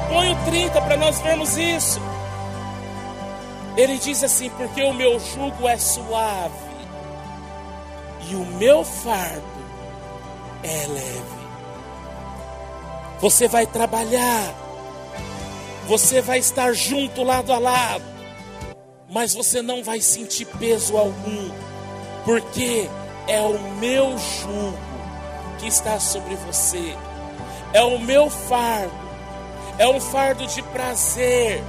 Põe 0.09 0.33
o 0.33 0.45
30 0.45 0.81
para 0.81 0.97
nós 0.97 1.21
vermos 1.21 1.57
isso. 1.57 2.01
Ele 3.77 3.99
diz 3.99 4.23
assim: 4.25 4.49
porque 4.51 4.83
o 4.83 4.95
meu 4.95 5.19
jugo 5.21 5.69
é 5.69 5.77
suave 5.77 6.67
e 8.29 8.35
o 8.35 8.45
meu 8.45 8.85
fardo 8.85 9.43
é 10.63 10.87
leve. 10.87 11.37
Você 13.21 13.49
vai 13.49 13.67
trabalhar, 13.67 14.55
você 15.87 16.21
vai 16.21 16.39
estar 16.39 16.73
junto 16.73 17.23
lado 17.23 17.53
a 17.53 17.59
lado, 17.59 18.05
mas 19.11 19.35
você 19.35 19.63
não 19.63 19.83
vai 19.83 20.01
sentir 20.01 20.45
peso 20.45 20.97
algum, 20.97 21.51
porque 22.25 22.89
é 23.27 23.41
o 23.41 23.59
meu 23.79 24.17
jugo 24.19 24.86
que 25.59 25.67
está 25.67 25.99
sobre 25.99 26.35
você. 26.37 26.97
É 27.73 27.83
o 27.83 27.99
meu 27.99 28.31
fardo, 28.31 28.93
é 29.79 29.89
um 29.89 30.01
fardo 30.01 30.47
de 30.47 30.63
prazer 30.63 31.63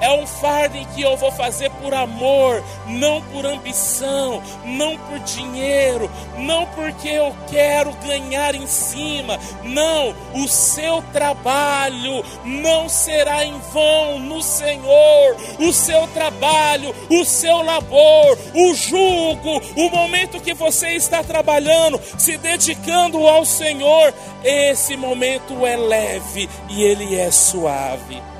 é 0.00 0.10
um 0.12 0.26
fardo 0.26 0.76
em 0.76 0.84
que 0.86 1.02
eu 1.02 1.16
vou 1.16 1.32
fazer 1.32 1.70
por 1.70 1.92
amor, 1.94 2.62
não 2.86 3.22
por 3.22 3.46
ambição, 3.46 4.42
não 4.64 4.96
por 4.98 5.18
dinheiro, 5.20 6.10
não 6.38 6.66
porque 6.66 7.08
eu 7.08 7.34
quero 7.48 7.92
ganhar 8.04 8.54
em 8.54 8.66
cima. 8.66 9.38
Não, 9.62 10.14
o 10.34 10.48
seu 10.48 11.02
trabalho 11.12 12.24
não 12.44 12.88
será 12.88 13.44
em 13.44 13.58
vão 13.72 14.18
no 14.18 14.42
Senhor. 14.42 15.36
O 15.58 15.72
seu 15.72 16.06
trabalho, 16.08 16.94
o 17.10 17.24
seu 17.24 17.62
labor, 17.62 18.38
o 18.54 18.74
jugo, 18.74 19.60
o 19.76 19.90
momento 19.90 20.40
que 20.40 20.54
você 20.54 20.90
está 20.90 21.22
trabalhando, 21.22 22.00
se 22.18 22.36
dedicando 22.36 23.26
ao 23.26 23.44
Senhor, 23.44 24.12
esse 24.44 24.96
momento 24.96 25.66
é 25.66 25.76
leve 25.76 26.48
e 26.68 26.82
ele 26.82 27.18
é 27.18 27.30
suave 27.30 28.35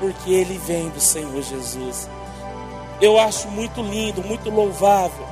porque 0.00 0.32
ele 0.32 0.58
vem 0.58 0.88
do 0.88 1.00
Senhor 1.00 1.42
Jesus. 1.42 2.08
Eu 3.00 3.18
acho 3.18 3.48
muito 3.48 3.82
lindo, 3.82 4.24
muito 4.24 4.50
louvável. 4.50 5.26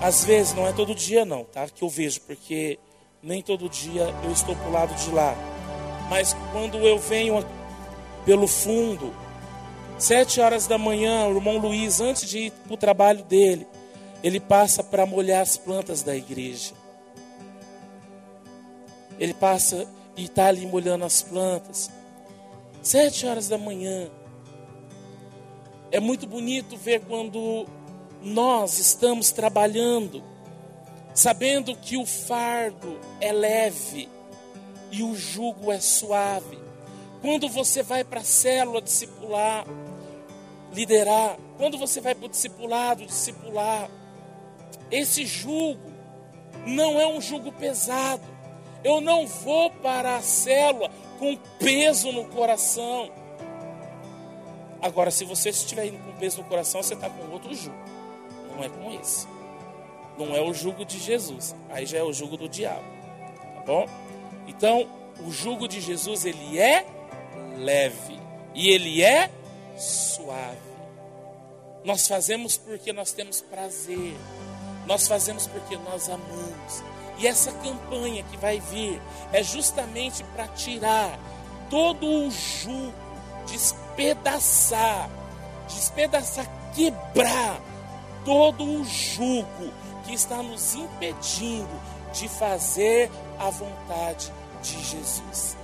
Às 0.00 0.24
vezes, 0.24 0.54
não 0.54 0.66
é 0.66 0.72
todo 0.72 0.94
dia 0.94 1.24
não, 1.24 1.44
tá? 1.44 1.66
Que 1.68 1.84
eu 1.84 1.88
vejo, 1.88 2.20
porque 2.22 2.78
nem 3.22 3.42
todo 3.42 3.68
dia 3.68 4.14
eu 4.24 4.32
estou 4.32 4.56
para 4.56 4.68
o 4.68 4.72
lado 4.72 4.94
de 4.94 5.10
lá. 5.10 5.34
Mas 6.10 6.36
quando 6.52 6.78
eu 6.78 6.98
venho 6.98 7.44
pelo 8.24 8.46
fundo, 8.46 9.14
sete 9.98 10.40
horas 10.40 10.66
da 10.66 10.76
manhã, 10.76 11.26
o 11.26 11.36
irmão 11.36 11.58
Luiz, 11.58 12.00
antes 12.00 12.28
de 12.28 12.38
ir 12.38 12.50
para 12.50 12.74
o 12.74 12.76
trabalho 12.76 13.22
dele, 13.24 13.66
ele 14.22 14.40
passa 14.40 14.82
para 14.82 15.06
molhar 15.06 15.42
as 15.42 15.56
plantas 15.56 16.02
da 16.02 16.16
igreja. 16.16 16.72
Ele 19.18 19.34
passa 19.34 19.86
e 20.16 20.24
está 20.24 20.46
ali 20.46 20.66
molhando 20.66 21.04
as 21.04 21.22
plantas. 21.22 21.90
Sete 22.84 23.26
horas 23.26 23.48
da 23.48 23.56
manhã. 23.56 24.10
É 25.90 25.98
muito 25.98 26.26
bonito 26.26 26.76
ver 26.76 27.00
quando 27.00 27.66
nós 28.20 28.78
estamos 28.78 29.32
trabalhando, 29.32 30.22
sabendo 31.14 31.74
que 31.74 31.96
o 31.96 32.04
fardo 32.04 33.00
é 33.22 33.32
leve 33.32 34.06
e 34.92 35.02
o 35.02 35.16
jugo 35.16 35.72
é 35.72 35.80
suave. 35.80 36.58
Quando 37.22 37.48
você 37.48 37.82
vai 37.82 38.04
para 38.04 38.20
a 38.20 38.24
célula 38.24 38.82
discipular, 38.82 39.64
liderar, 40.70 41.38
quando 41.56 41.78
você 41.78 42.02
vai 42.02 42.14
para 42.14 42.26
o 42.26 42.28
discipulado, 42.28 43.06
discipular, 43.06 43.88
esse 44.90 45.24
jugo 45.24 45.90
não 46.66 47.00
é 47.00 47.06
um 47.06 47.18
jugo 47.18 47.50
pesado. 47.50 48.34
Eu 48.84 49.00
não 49.00 49.26
vou 49.26 49.70
para 49.70 50.16
a 50.16 50.20
célula 50.20 50.90
com 51.24 51.36
peso 51.58 52.12
no 52.12 52.26
coração. 52.26 53.10
Agora, 54.82 55.10
se 55.10 55.24
você 55.24 55.48
estiver 55.48 55.86
indo 55.86 55.98
com 55.98 56.12
peso 56.18 56.42
no 56.42 56.44
coração, 56.44 56.82
você 56.82 56.92
está 56.92 57.08
com 57.08 57.32
outro 57.32 57.54
jugo. 57.54 57.76
Não 58.50 58.62
é 58.62 58.68
com 58.68 58.92
esse. 59.00 59.26
Não 60.18 60.36
é 60.36 60.42
o 60.42 60.52
jugo 60.52 60.84
de 60.84 60.98
Jesus. 60.98 61.56
Aí 61.70 61.86
já 61.86 61.98
é 61.98 62.02
o 62.02 62.12
jugo 62.12 62.36
do 62.36 62.46
diabo. 62.46 62.84
Tá 63.54 63.62
bom? 63.62 63.86
Então, 64.46 64.86
o 65.26 65.32
jugo 65.32 65.66
de 65.66 65.80
Jesus, 65.80 66.26
ele 66.26 66.58
é 66.58 66.86
leve. 67.56 68.20
E 68.54 68.68
ele 68.68 69.02
é 69.02 69.30
suave. 69.78 70.58
Nós 71.84 72.06
fazemos 72.06 72.58
porque 72.58 72.92
nós 72.92 73.12
temos 73.12 73.40
prazer. 73.40 74.14
Nós 74.86 75.08
fazemos 75.08 75.46
porque 75.46 75.76
nós 75.78 76.10
amamos. 76.10 76.84
E 77.18 77.26
essa 77.26 77.52
campanha 77.52 78.24
que 78.24 78.36
vai 78.36 78.60
vir 78.60 79.00
é 79.32 79.42
justamente 79.42 80.24
para 80.34 80.48
tirar 80.48 81.18
todo 81.70 82.06
o 82.06 82.30
jugo, 82.30 82.92
despedaçar, 83.46 85.08
despedaçar, 85.68 86.46
quebrar 86.74 87.60
todo 88.24 88.64
o 88.64 88.84
jugo 88.84 89.72
que 90.04 90.14
está 90.14 90.42
nos 90.42 90.74
impedindo 90.74 91.68
de 92.12 92.28
fazer 92.28 93.10
a 93.38 93.50
vontade 93.50 94.32
de 94.62 94.82
Jesus. 94.82 95.56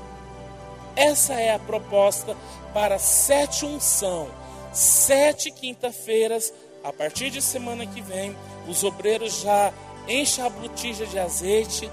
Essa 0.97 1.35
é 1.35 1.55
a 1.55 1.59
proposta 1.59 2.37
para 2.75 2.99
sete 2.99 3.65
unção, 3.65 4.29
sete 4.73 5.51
quinta-feiras, 5.51 6.53
a 6.83 6.93
partir 6.93 7.31
de 7.31 7.43
semana 7.43 7.87
que 7.87 8.01
vem, 8.01 8.37
os 8.69 8.83
obreiros 8.85 9.41
já 9.41 9.73
enchem 10.09 10.45
a 10.45 10.51
botija 10.51 11.07
de 11.07 11.19
azeite, 11.19 11.91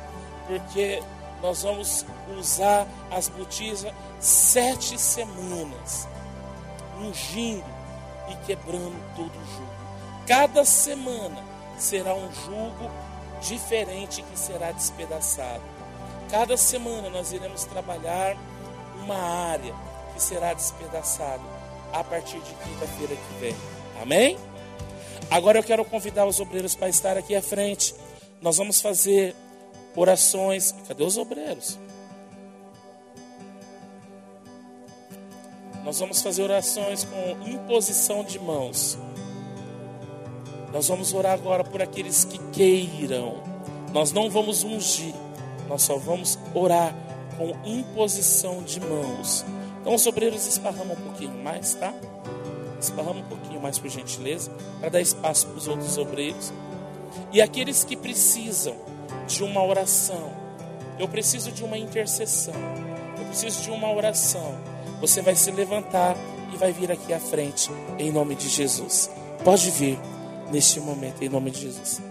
porque 0.48 1.02
nós 1.42 1.64
vamos 1.64 2.06
usar 2.38 2.88
as 3.12 3.28
botijas 3.28 3.94
sete 4.20 5.00
semanas, 5.00 6.08
ungindo 7.00 7.66
e 8.30 8.36
quebrando 8.46 8.98
todo 9.16 9.32
o 9.32 9.46
jugo. 9.46 9.78
Cada 10.26 10.66
semana 10.66 11.44
será 11.78 12.14
um 12.14 12.32
jugo 12.34 12.92
diferente 13.42 14.24
que 14.24 14.38
será 14.38 14.72
despedaçado. 14.72 15.62
Cada 16.30 16.58
semana 16.58 17.10
nós 17.10 17.32
iremos 17.32 17.64
trabalhar 17.64 18.36
uma 19.02 19.16
área 19.16 19.74
que 20.14 20.22
será 20.22 20.54
despedaçada 20.54 21.44
a 21.94 22.04
partir 22.04 22.40
de 22.40 22.54
quinta-feira 22.56 23.16
que 23.16 23.40
vem. 23.40 23.56
Amém? 24.02 24.38
Agora 25.30 25.60
eu 25.60 25.64
quero 25.64 25.84
convidar 25.86 26.26
os 26.26 26.40
obreiros 26.40 26.76
para 26.76 26.90
estar 26.90 27.18
aqui 27.18 27.36
à 27.36 27.42
frente. 27.42 27.94
Nós 28.42 28.58
vamos 28.58 28.82
fazer 28.82 29.36
orações. 29.96 30.74
Cadê 30.88 31.04
os 31.04 31.18
obreiros? 31.18 31.78
Nós 35.84 36.00
vamos 36.00 36.22
fazer 36.22 36.44
orações 36.44 37.06
com 37.06 37.50
imposição 37.50 38.24
de 38.24 38.38
mãos. 38.40 38.98
Nós 40.74 40.88
vamos 40.88 41.14
orar 41.14 41.34
agora 41.34 41.64
por 41.64 41.82
aqueles 41.82 42.26
que 42.26 42.38
queiram. 42.52 43.42
Nós 43.94 44.12
não 44.12 44.30
vamos 44.30 44.64
ungir, 44.64 45.14
nós 45.68 45.82
só 45.84 45.98
vamos 45.98 46.38
orar 46.54 46.94
com 47.38 47.56
imposição 47.66 48.62
de 48.64 48.80
mãos. 48.80 49.46
Então 49.80 49.96
os 49.96 50.06
obreiros 50.06 50.46
esparramam 50.46 50.94
um 50.94 51.02
pouquinho 51.02 51.42
mais, 51.42 51.74
tá? 51.76 51.94
Esparramam 52.80 53.22
um 53.22 53.28
pouquinho 53.28 53.62
mais, 53.62 53.80
por 53.80 53.90
gentileza, 53.90 54.52
para 54.80 54.90
dar 54.90 55.02
espaço 55.02 55.48
para 55.48 55.58
os 55.58 55.68
outros 55.68 55.98
obreiros. 55.98 56.54
E 57.32 57.42
aqueles 57.42 57.84
que 57.84 57.96
precisam 57.96 58.76
de 59.28 59.44
uma 59.44 59.64
oração, 59.64 60.32
eu 61.00 61.08
preciso 61.08 61.52
de 61.52 61.64
uma 61.64 61.78
intercessão, 61.78 62.54
eu 63.18 63.26
preciso 63.26 63.62
de 63.62 63.72
uma 63.72 63.92
oração. 63.92 64.56
Você 65.02 65.22
vai 65.22 65.36
se 65.36 65.52
levantar 65.52 66.16
e 66.54 66.58
vai 66.58 66.72
vir 66.72 66.92
aqui 66.92 67.14
à 67.14 67.20
frente, 67.20 67.72
em 68.00 68.12
nome 68.12 68.36
de 68.36 68.48
Jesus. 68.50 69.10
Pode 69.44 69.70
vir 69.72 70.00
neste 70.52 70.80
momento, 70.80 71.22
em 71.22 71.30
nome 71.30 71.52
de 71.52 71.62
Jesus. 71.62 72.02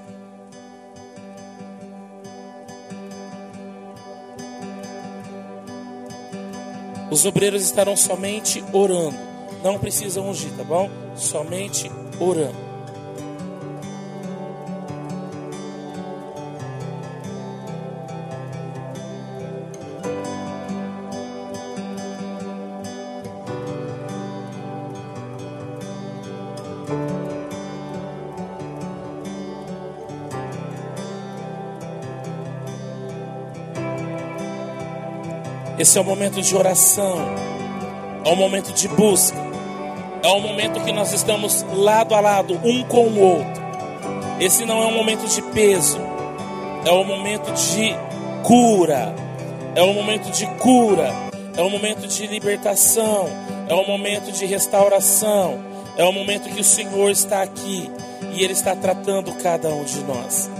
Os 7.10 7.24
obreiros 7.24 7.62
estarão 7.62 7.96
somente 7.96 8.62
orando. 8.72 9.25
Não 9.66 9.80
precisam 9.80 10.30
ungir, 10.30 10.52
tá 10.56 10.62
bom? 10.62 10.88
Somente 11.16 11.90
orando. 12.20 12.54
Esse 35.76 35.98
é 35.98 36.00
o 36.00 36.04
momento 36.04 36.40
de 36.40 36.54
oração, 36.54 37.18
é 38.24 38.28
o 38.28 38.36
momento 38.36 38.72
de 38.72 38.86
busca, 38.86 39.45
é 40.26 40.28
o 40.28 40.40
momento 40.40 40.80
que 40.80 40.90
nós 40.90 41.12
estamos 41.12 41.64
lado 41.72 42.12
a 42.12 42.18
lado, 42.18 42.60
um 42.64 42.82
com 42.82 43.06
o 43.06 43.20
outro. 43.20 43.62
Esse 44.40 44.64
não 44.64 44.82
é 44.82 44.86
um 44.86 44.92
momento 44.92 45.24
de 45.28 45.40
peso, 45.40 46.00
é 46.84 46.90
o 46.90 47.04
momento 47.04 47.52
de 47.52 47.94
cura, 48.42 49.14
é 49.76 49.82
o 49.82 49.92
momento 49.94 50.28
de 50.32 50.44
cura, 50.58 51.14
é 51.56 51.62
o 51.62 51.70
momento 51.70 52.08
de 52.08 52.26
libertação, 52.26 53.28
é 53.68 53.74
o 53.74 53.86
momento 53.86 54.32
de 54.32 54.44
restauração, 54.46 55.60
é 55.96 56.04
o 56.04 56.12
momento 56.12 56.50
que 56.50 56.60
o 56.60 56.64
Senhor 56.64 57.08
está 57.08 57.42
aqui 57.42 57.88
e 58.34 58.42
Ele 58.42 58.52
está 58.52 58.74
tratando 58.74 59.32
cada 59.40 59.68
um 59.68 59.84
de 59.84 60.00
nós. 60.00 60.50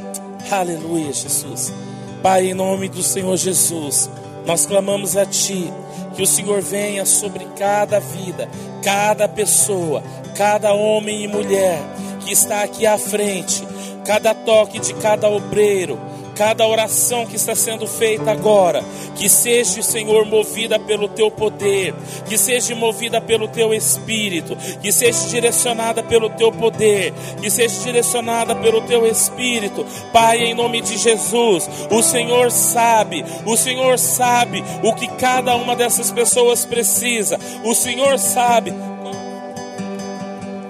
Aleluia, 0.48 1.12
Jesus. 1.12 1.74
Pai, 2.22 2.50
em 2.50 2.54
nome 2.54 2.88
do 2.88 3.02
Senhor 3.02 3.36
Jesus. 3.36 4.08
Nós 4.46 4.64
clamamos 4.64 5.16
a 5.16 5.26
Ti 5.26 5.72
que 6.16 6.22
o 6.22 6.26
Senhor 6.26 6.62
venha 6.62 7.04
sobre 7.04 7.44
cada 7.56 8.00
vida, 8.00 8.48
cada 8.82 9.28
pessoa, 9.28 10.02
cada 10.34 10.72
homem 10.72 11.24
e 11.24 11.28
mulher 11.28 11.78
que 12.24 12.32
está 12.32 12.62
aqui 12.62 12.86
à 12.86 12.96
frente, 12.96 13.62
cada 14.04 14.34
toque 14.34 14.80
de 14.80 14.94
cada 14.94 15.28
obreiro, 15.28 15.98
cada 16.36 16.66
oração 16.66 17.26
que 17.26 17.36
está 17.36 17.54
sendo 17.56 17.86
feita 17.86 18.30
agora, 18.30 18.84
que 19.16 19.28
seja, 19.28 19.82
Senhor, 19.82 20.26
movida 20.26 20.78
pelo 20.78 21.08
teu 21.08 21.30
poder, 21.30 21.94
que 22.28 22.36
seja 22.36 22.74
movida 22.74 23.20
pelo 23.20 23.48
teu 23.48 23.72
espírito, 23.72 24.54
que 24.80 24.92
seja 24.92 25.28
direcionada 25.28 26.02
pelo 26.02 26.28
teu 26.30 26.52
poder, 26.52 27.14
que 27.40 27.50
seja 27.50 27.80
direcionada 27.82 28.54
pelo 28.54 28.82
teu 28.82 29.06
espírito. 29.06 29.84
Pai, 30.12 30.44
em 30.44 30.54
nome 30.54 30.82
de 30.82 30.98
Jesus, 30.98 31.68
o 31.90 32.02
Senhor 32.02 32.50
sabe, 32.50 33.24
o 33.46 33.56
Senhor 33.56 33.98
sabe 33.98 34.62
o 34.82 34.94
que 34.94 35.08
cada 35.16 35.56
uma 35.56 35.74
dessas 35.74 36.10
pessoas 36.10 36.64
precisa. 36.66 37.38
O 37.64 37.74
Senhor 37.74 38.18
sabe 38.18 38.74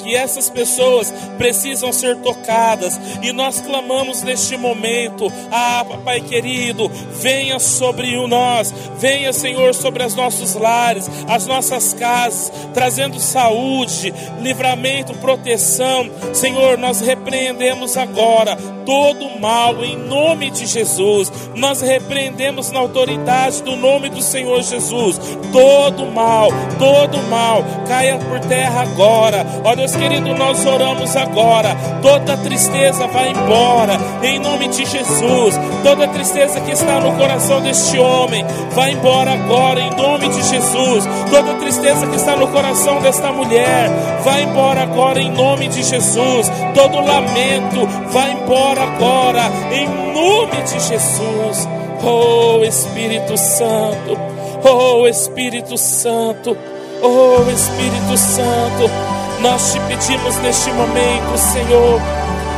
que 0.07 0.15
essas 0.15 0.49
pessoas 0.49 1.13
precisam 1.37 1.93
ser 1.93 2.17
tocadas. 2.19 2.99
E 3.23 3.33
nós 3.33 3.61
clamamos 3.61 4.23
neste 4.23 4.57
momento: 4.57 5.31
Ah, 5.51 5.85
Papai 5.87 6.21
querido, 6.21 6.89
venha 7.21 7.59
sobre 7.59 8.07
nós, 8.29 8.73
venha, 8.99 9.33
Senhor, 9.33 9.75
sobre 9.75 10.05
os 10.05 10.15
nossos 10.15 10.55
lares, 10.55 11.11
as 11.29 11.47
nossas 11.47 11.93
casas, 11.93 12.53
trazendo 12.73 13.19
saúde, 13.19 14.15
livramento, 14.41 15.13
proteção. 15.15 16.09
Senhor, 16.33 16.79
nós 16.79 17.01
repreendemos 17.01 17.97
agora 17.97 18.57
todo 18.87 19.41
mal 19.41 19.85
em 19.85 19.97
nome 19.97 20.51
de 20.53 20.65
Jesus. 20.67 21.33
Nós 21.57 21.81
repreendemos 21.81 22.71
na 22.71 22.79
autoridade 22.79 23.61
do 23.65 23.75
nome 23.75 24.09
do 24.09 24.23
Senhor 24.23 24.63
Jesus 24.63 25.19
todo 25.53 26.07
mal, 26.07 26.49
todo 26.79 27.19
mal 27.29 27.65
caia 27.89 28.19
por 28.19 28.39
terra 28.41 28.83
agora. 28.83 29.45
Ó 29.65 29.75
Deus 29.75 29.96
querido, 29.97 30.35
nós 30.35 30.65
oramos 30.65 31.17
agora. 31.17 31.77
Toda 32.03 32.37
tristeza 32.37 33.07
vai 33.07 33.31
embora 33.31 33.99
em 34.23 34.39
nome 34.39 34.69
de 34.69 34.85
Jesus. 34.85 35.59
Toda 35.83 36.09
tristeza 36.09 36.61
que 36.61 36.73
está 36.73 37.01
no 37.01 37.13
coração 37.17 37.61
deste 37.61 37.99
homem 37.99 38.45
vai 38.73 38.93
embora 38.93 39.33
agora 39.33 39.81
em 39.81 39.91
nome 39.97 40.29
de 40.29 40.43
Jesus. 40.43 41.05
Toda 41.31 41.55
tristeza 41.55 42.07
que 42.07 42.17
está 42.17 42.37
no 42.37 42.49
coração 42.49 43.01
desta 43.01 43.33
mulher 43.33 43.89
vai 44.23 44.43
embora 44.43 44.83
agora 44.83 45.21
em 45.21 45.31
nome 45.31 45.69
de 45.69 45.83
Jesus. 45.83 46.51
Todo 46.75 47.01
lamento 47.01 47.87
vai 48.11 48.33
embora 48.33 48.83
agora 48.83 49.51
em 49.73 49.87
nome 50.13 50.63
de 50.63 50.81
Jesus. 50.81 51.69
Oh 52.03 52.63
Espírito 52.65 53.37
Santo, 53.37 54.17
oh 54.63 55.07
Espírito 55.09 55.77
Santo, 55.79 56.57
oh 57.03 57.51
Espírito 57.51 58.17
Santo, 58.17 58.91
nós 59.41 59.73
te 59.73 59.81
pedimos 59.81 60.37
neste 60.37 60.71
momento, 60.73 61.37
Senhor, 61.37 62.01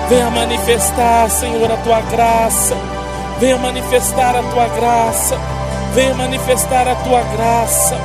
venha 0.08 0.30
manifestar, 0.30 1.28
Senhor, 1.30 1.70
a 1.70 1.76
tua 1.78 2.00
graça, 2.02 2.76
venha 3.38 3.58
manifestar 3.58 4.36
a 4.36 4.42
tua 4.42 4.68
graça, 4.68 5.38
venha 5.94 6.14
manifestar 6.14 6.88
a 6.88 6.94
tua 6.96 7.22
graça, 7.22 7.98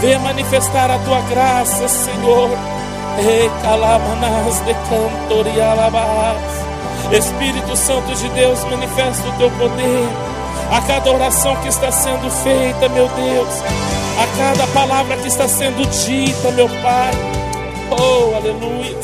venha 0.00 0.18
manifestar 0.18 0.90
a 0.90 0.98
tua 0.98 1.20
graça, 1.22 1.88
Senhor. 1.88 2.50
Recalamanas 3.16 4.60
de 4.66 4.74
cantor 4.74 5.46
e 5.46 5.60
alabás. 5.60 6.66
Espírito 7.10 7.74
Santo 7.76 8.14
de 8.14 8.28
Deus, 8.30 8.62
manifesta 8.64 9.26
o 9.26 9.32
teu 9.38 9.50
poder 9.52 10.08
a 10.70 10.80
cada 10.82 11.10
oração 11.10 11.54
que 11.56 11.68
está 11.68 11.90
sendo 11.92 12.30
feita, 12.42 12.88
meu 12.88 13.08
Deus, 13.08 13.48
a 14.20 14.36
cada 14.36 14.66
palavra 14.68 15.16
que 15.16 15.28
está 15.28 15.46
sendo 15.48 15.86
dita, 15.86 16.50
meu 16.50 16.68
Pai. 16.68 17.45
Oh, 17.90 18.34
aleluia. 18.34 18.96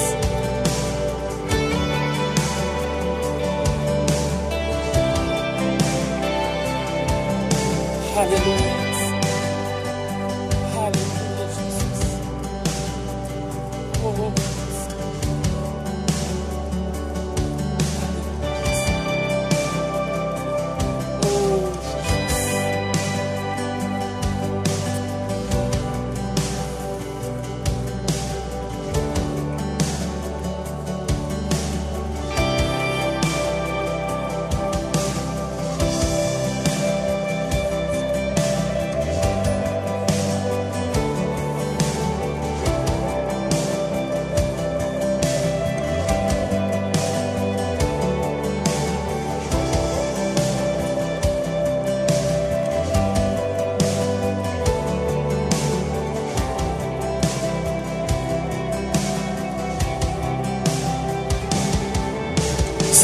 Aleluia. 8.16 8.71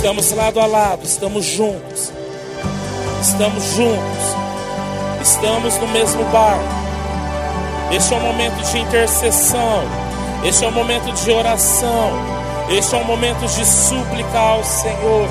Estamos 0.09 0.33
lado 0.33 0.59
a 0.59 0.65
lado, 0.65 1.05
estamos 1.05 1.45
juntos. 1.45 2.11
Estamos 3.21 3.63
juntos. 3.75 4.25
Estamos 5.21 5.77
no 5.77 5.87
mesmo 5.89 6.25
barco. 6.33 6.65
Este 7.93 8.15
é 8.15 8.17
um 8.17 8.21
momento 8.21 8.73
de 8.73 8.79
intercessão. 8.79 9.83
Este 10.43 10.65
é 10.65 10.69
um 10.69 10.73
momento 10.73 11.13
de 11.13 11.31
oração. 11.31 12.11
Este 12.71 12.95
é 12.95 12.99
um 12.99 13.05
momento 13.05 13.41
de 13.41 13.67
súplica 13.67 14.39
ao 14.39 14.65
Senhor. 14.65 15.29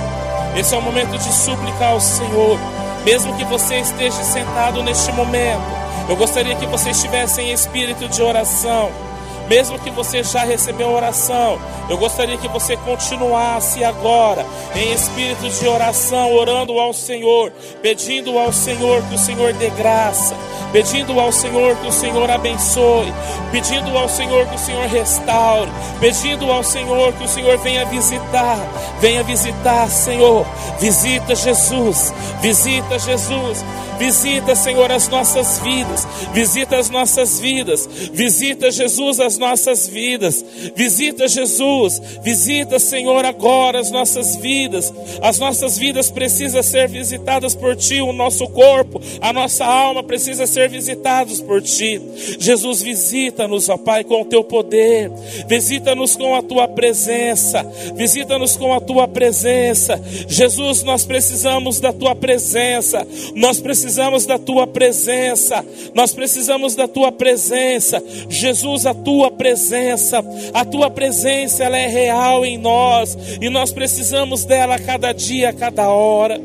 Este 0.55 0.75
é 0.75 0.77
um 0.77 0.81
momento 0.83 1.17
de 1.17 1.33
súplica 1.33 1.87
ao 1.87 1.99
Senhor. 1.99 2.59
Mesmo 3.03 3.35
que 3.35 3.45
você 3.45 3.79
esteja 3.79 4.23
sentado 4.23 4.83
neste 4.83 5.11
momento, 5.13 5.65
eu 6.07 6.15
gostaria 6.15 6.55
que 6.55 6.67
você 6.67 6.91
estivesse 6.91 7.41
em 7.41 7.51
espírito 7.51 8.07
de 8.07 8.21
oração. 8.21 9.06
Mesmo 9.47 9.79
que 9.79 9.89
você 9.89 10.23
já 10.23 10.43
recebeu 10.43 10.89
oração, 10.91 11.57
eu 11.89 11.97
gostaria 11.97 12.37
que 12.37 12.49
você 12.49 12.75
continuasse 12.77 13.83
agora 13.83 14.45
em 14.75 14.91
espírito 14.91 15.49
de 15.49 15.67
oração, 15.67 16.33
orando 16.33 16.77
ao 16.79 16.93
Senhor, 16.93 17.51
pedindo 17.81 18.37
ao 18.37 18.51
Senhor 18.51 19.01
que 19.03 19.15
o 19.15 19.17
Senhor 19.17 19.53
dê 19.53 19.69
graça, 19.69 20.35
pedindo 20.73 21.17
ao 21.17 21.31
Senhor 21.31 21.77
que 21.77 21.87
o 21.87 21.91
Senhor 21.93 22.29
abençoe, 22.29 23.13
pedindo 23.51 23.97
ao 23.97 24.09
Senhor 24.09 24.45
que 24.47 24.55
o 24.55 24.59
Senhor 24.59 24.85
restaure, 24.87 25.71
pedindo 26.01 26.51
ao 26.51 26.63
Senhor 26.63 27.13
que 27.13 27.23
o 27.23 27.27
Senhor 27.27 27.57
venha 27.59 27.85
visitar, 27.85 28.57
venha 28.99 29.23
visitar, 29.23 29.89
Senhor, 29.89 30.45
visita 30.77 31.33
Jesus, 31.35 32.13
visita 32.41 32.99
Jesus. 32.99 33.63
Visita, 33.97 34.55
Senhor, 34.55 34.91
as 34.91 35.07
nossas 35.07 35.59
vidas. 35.59 36.07
Visita 36.33 36.77
as 36.77 36.89
nossas 36.89 37.39
vidas. 37.39 37.87
Visita, 38.13 38.69
Jesus, 38.69 39.19
as 39.19 39.37
nossas 39.37 39.87
vidas. 39.87 40.45
Visita, 40.75 41.27
Jesus. 41.27 41.99
Visita, 42.21 42.79
Senhor, 42.79 43.25
agora 43.25 43.79
as 43.79 43.89
nossas 43.89 44.35
vidas. 44.35 44.93
As 45.21 45.39
nossas 45.39 45.77
vidas 45.77 46.11
precisam 46.11 46.61
ser 46.61 46.87
visitadas 46.87 47.55
por 47.55 47.75
Ti. 47.75 48.01
O 48.01 48.13
nosso 48.13 48.47
corpo, 48.49 49.01
a 49.19 49.33
nossa 49.33 49.65
alma 49.65 50.03
precisa 50.03 50.45
ser 50.45 50.69
visitados 50.69 51.41
por 51.41 51.61
Ti. 51.61 51.99
Jesus, 52.39 52.81
visita-nos, 52.81 53.67
ó 53.67 53.77
Pai, 53.77 54.03
com 54.03 54.21
o 54.21 54.25
Teu 54.25 54.43
poder. 54.43 55.11
Visita-nos 55.47 56.15
com 56.15 56.35
a 56.35 56.43
Tua 56.43 56.67
presença. 56.67 57.63
Visita-nos 57.95 58.55
com 58.55 58.73
a 58.73 58.79
Tua 58.79 59.07
presença. 59.07 59.99
Jesus, 60.27 60.83
nós 60.83 61.03
precisamos 61.03 61.79
da 61.79 61.91
Tua 61.91 62.15
presença. 62.15 63.05
Nós 63.33 63.59
precisamos 63.59 63.86
precisamos 63.87 64.25
da 64.25 64.37
tua 64.37 64.67
presença. 64.67 65.65
Nós 65.95 66.13
precisamos 66.13 66.75
da 66.75 66.89
tua 66.89 67.09
presença. 67.09 68.03
Jesus, 68.27 68.85
a 68.85 68.93
tua 68.93 69.31
presença, 69.31 70.21
a 70.53 70.65
tua 70.65 70.89
presença 70.89 71.63
ela 71.63 71.77
é 71.77 71.87
real 71.87 72.45
em 72.45 72.57
nós 72.57 73.17
e 73.41 73.49
nós 73.49 73.71
precisamos 73.71 74.43
dela 74.43 74.75
a 74.75 74.79
cada 74.79 75.13
dia, 75.13 75.49
a 75.49 75.53
cada 75.53 75.89
hora. 75.89 76.37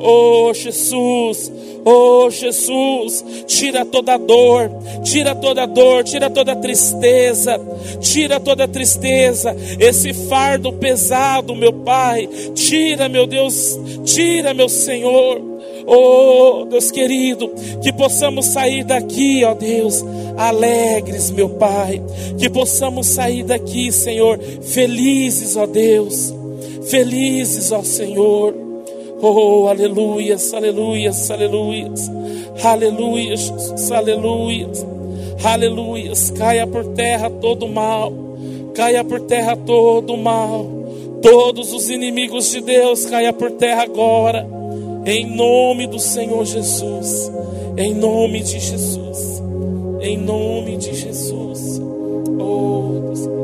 Oh 0.00 0.52
Jesus, 0.52 1.52
oh 1.84 2.28
Jesus, 2.28 3.24
tira 3.46 3.84
toda 3.84 4.16
dor, 4.16 4.68
tira 5.04 5.32
toda 5.34 5.66
dor, 5.66 6.02
tira 6.02 6.28
toda 6.28 6.56
tristeza, 6.56 7.60
tira 8.00 8.40
toda 8.40 8.66
tristeza, 8.66 9.54
esse 9.78 10.12
fardo 10.12 10.72
pesado, 10.72 11.54
meu 11.54 11.72
Pai, 11.72 12.26
tira, 12.54 13.08
meu 13.08 13.28
Deus, 13.28 13.78
tira, 14.04 14.52
meu 14.52 14.68
Senhor. 14.68 15.50
Oh, 15.92 16.66
Deus 16.66 16.92
querido, 16.92 17.50
que 17.82 17.92
possamos 17.92 18.46
sair 18.46 18.84
daqui, 18.84 19.44
ó 19.44 19.54
Deus, 19.54 20.04
alegres, 20.36 21.32
meu 21.32 21.48
Pai. 21.48 22.00
Que 22.38 22.48
possamos 22.48 23.08
sair 23.08 23.42
daqui, 23.42 23.90
Senhor, 23.90 24.38
felizes, 24.38 25.56
ó 25.56 25.66
Deus. 25.66 26.32
Felizes, 26.84 27.72
ó 27.72 27.82
Senhor. 27.82 28.54
Oh, 29.20 29.66
aleluias, 29.66 30.54
aleluias, 30.54 31.28
aleluias. 31.28 32.08
Aleluias, 32.62 33.90
aleluias. 33.90 34.86
Aleluias. 35.42 36.30
Caia 36.30 36.68
por 36.68 36.84
terra 36.94 37.28
todo 37.28 37.66
mal. 37.66 38.12
Caia 38.74 39.02
por 39.02 39.22
terra 39.22 39.56
todo 39.56 40.16
mal. 40.16 40.68
Todos 41.20 41.72
os 41.72 41.90
inimigos 41.90 42.52
de 42.52 42.60
Deus 42.60 43.06
caia 43.06 43.32
por 43.32 43.50
terra 43.50 43.82
agora 43.82 44.59
em 45.04 45.34
nome 45.34 45.86
do 45.86 45.98
Senhor 45.98 46.44
Jesus. 46.44 47.30
Em 47.76 47.94
nome 47.94 48.40
de 48.40 48.58
Jesus. 48.58 49.42
Em 50.00 50.16
nome 50.16 50.76
de 50.76 50.94
Jesus. 50.94 51.80
Oh, 52.38 53.00
Deus. 53.00 53.39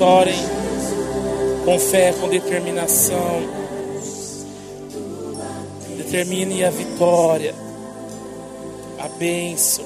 Orem 0.00 0.38
com 1.64 1.78
fé, 1.78 2.12
com 2.12 2.28
determinação. 2.28 3.42
Determine 5.96 6.64
a 6.64 6.70
vitória, 6.70 7.54
a 8.98 9.08
bênção. 9.08 9.84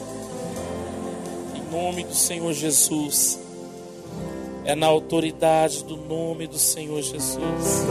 Em 1.55 1.75
nome 1.75 2.05
do 2.05 2.15
Senhor 2.15 2.53
Jesus. 2.53 3.39
É 4.65 4.77
na 4.77 4.87
autoridade 4.87 5.83
do 5.85 5.97
nome 5.97 6.47
do 6.47 6.59
Senhor 6.59 7.03
Jesus. 7.03 7.85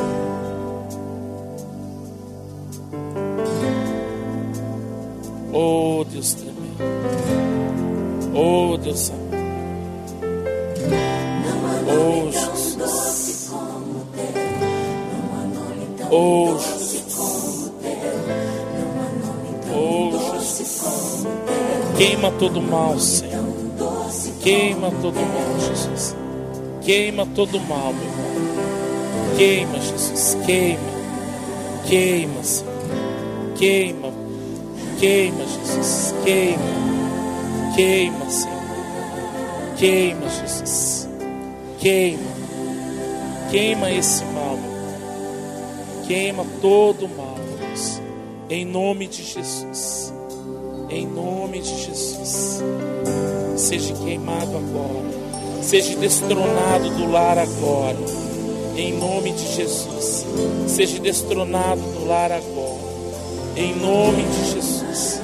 Todo 22.41 22.60
mal, 22.60 22.99
Senhor. 22.99 23.45
Queima 24.41 24.89
todo 24.99 25.13
mal, 25.13 25.60
Jesus. 25.60 26.15
Queima 26.82 27.23
todo 27.36 27.60
mal, 27.60 27.93
meu 27.93 28.04
Pai. 28.04 29.38
Queima, 29.38 29.80
Jesus. 29.80 30.36
Queima. 30.43 30.80
Queima, 31.88 32.43
Senhor. 32.43 32.73
Queima. 33.56 34.12
Queima, 34.99 35.45
Jesus. 35.45 36.15
Queima. 36.23 37.75
Queima, 37.75 38.30
Senhor. 38.32 38.62
Queima, 39.77 40.27
Jesus. 40.27 41.10
Queima. 41.77 42.32
Queima 43.51 43.91
esse 43.91 44.25
mal, 44.25 44.58
meu 44.58 44.71
Pai. 44.71 46.08
Queima 46.08 46.45
todo 46.60 47.08
mal, 47.08 47.36
Deus. 47.60 48.01
Em 48.49 48.65
nome 48.65 49.06
de 49.06 49.21
Jesus. 49.21 50.11
Em 50.91 51.08
nome 51.08 51.62
de 51.62 51.86
Jesus. 51.86 52.62
Seja 53.56 53.93
queimado 53.93 54.58
agora. 54.58 55.63
Seja 55.63 55.95
destronado 55.95 56.89
do 56.89 57.10
lar 57.10 57.38
agora. 57.38 57.97
Em 58.75 58.91
nome 58.99 59.32
de 59.32 59.56
Jesus. 59.56 60.25
Seja 60.67 60.99
destronado 60.99 61.80
do 61.80 62.06
lar 62.06 62.30
agora. 62.30 62.91
Em 63.56 63.73
nome 63.75 64.23
de 64.23 64.51
Jesus. 64.51 65.21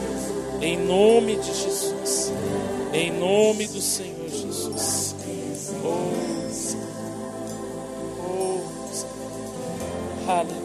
Em 0.62 0.78
nome 0.78 1.36
de 1.36 1.54
Jesus. 1.54 2.32
Em 2.94 3.12
nome 3.12 3.68
do 3.68 3.82
Senhor 3.82 4.30
Jesus. 4.30 5.16
Oh. 5.84 6.28
Oh. 10.30 10.57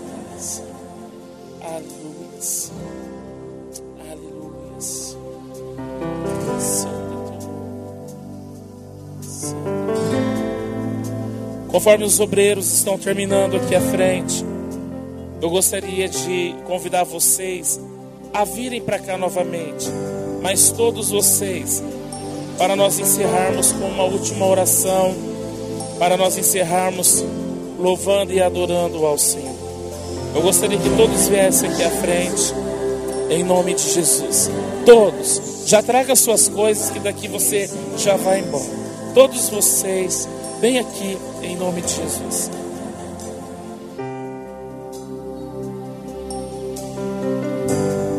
Conforme 11.82 12.04
os 12.04 12.20
obreiros 12.20 12.72
estão 12.72 12.96
terminando 12.96 13.56
aqui 13.56 13.74
à 13.74 13.80
frente, 13.80 14.44
eu 15.40 15.50
gostaria 15.50 16.08
de 16.08 16.54
convidar 16.64 17.02
vocês 17.02 17.80
a 18.32 18.44
virem 18.44 18.80
para 18.80 19.00
cá 19.00 19.18
novamente, 19.18 19.88
mas 20.40 20.70
todos 20.70 21.10
vocês, 21.10 21.82
para 22.56 22.76
nós 22.76 23.00
encerrarmos 23.00 23.72
com 23.72 23.84
uma 23.84 24.04
última 24.04 24.46
oração, 24.46 25.12
para 25.98 26.16
nós 26.16 26.38
encerrarmos 26.38 27.24
louvando 27.80 28.32
e 28.32 28.40
adorando 28.40 29.04
ao 29.04 29.18
Senhor. 29.18 29.56
Eu 30.36 30.42
gostaria 30.42 30.78
que 30.78 30.96
todos 30.96 31.26
viessem 31.26 31.68
aqui 31.68 31.82
à 31.82 31.90
frente, 31.90 32.54
em 33.28 33.42
nome 33.42 33.74
de 33.74 33.92
Jesus. 33.92 34.48
Todos, 34.86 35.64
já 35.66 35.82
traga 35.82 36.14
suas 36.14 36.46
coisas, 36.46 36.90
que 36.90 37.00
daqui 37.00 37.26
você 37.26 37.68
já 37.98 38.14
vai 38.14 38.38
embora. 38.38 38.70
Todos 39.14 39.48
vocês, 39.48 40.28
vem 40.62 40.78
aqui 40.78 41.18
em 41.42 41.56
nome 41.56 41.82
de 41.82 41.92
Jesus. 41.92 42.48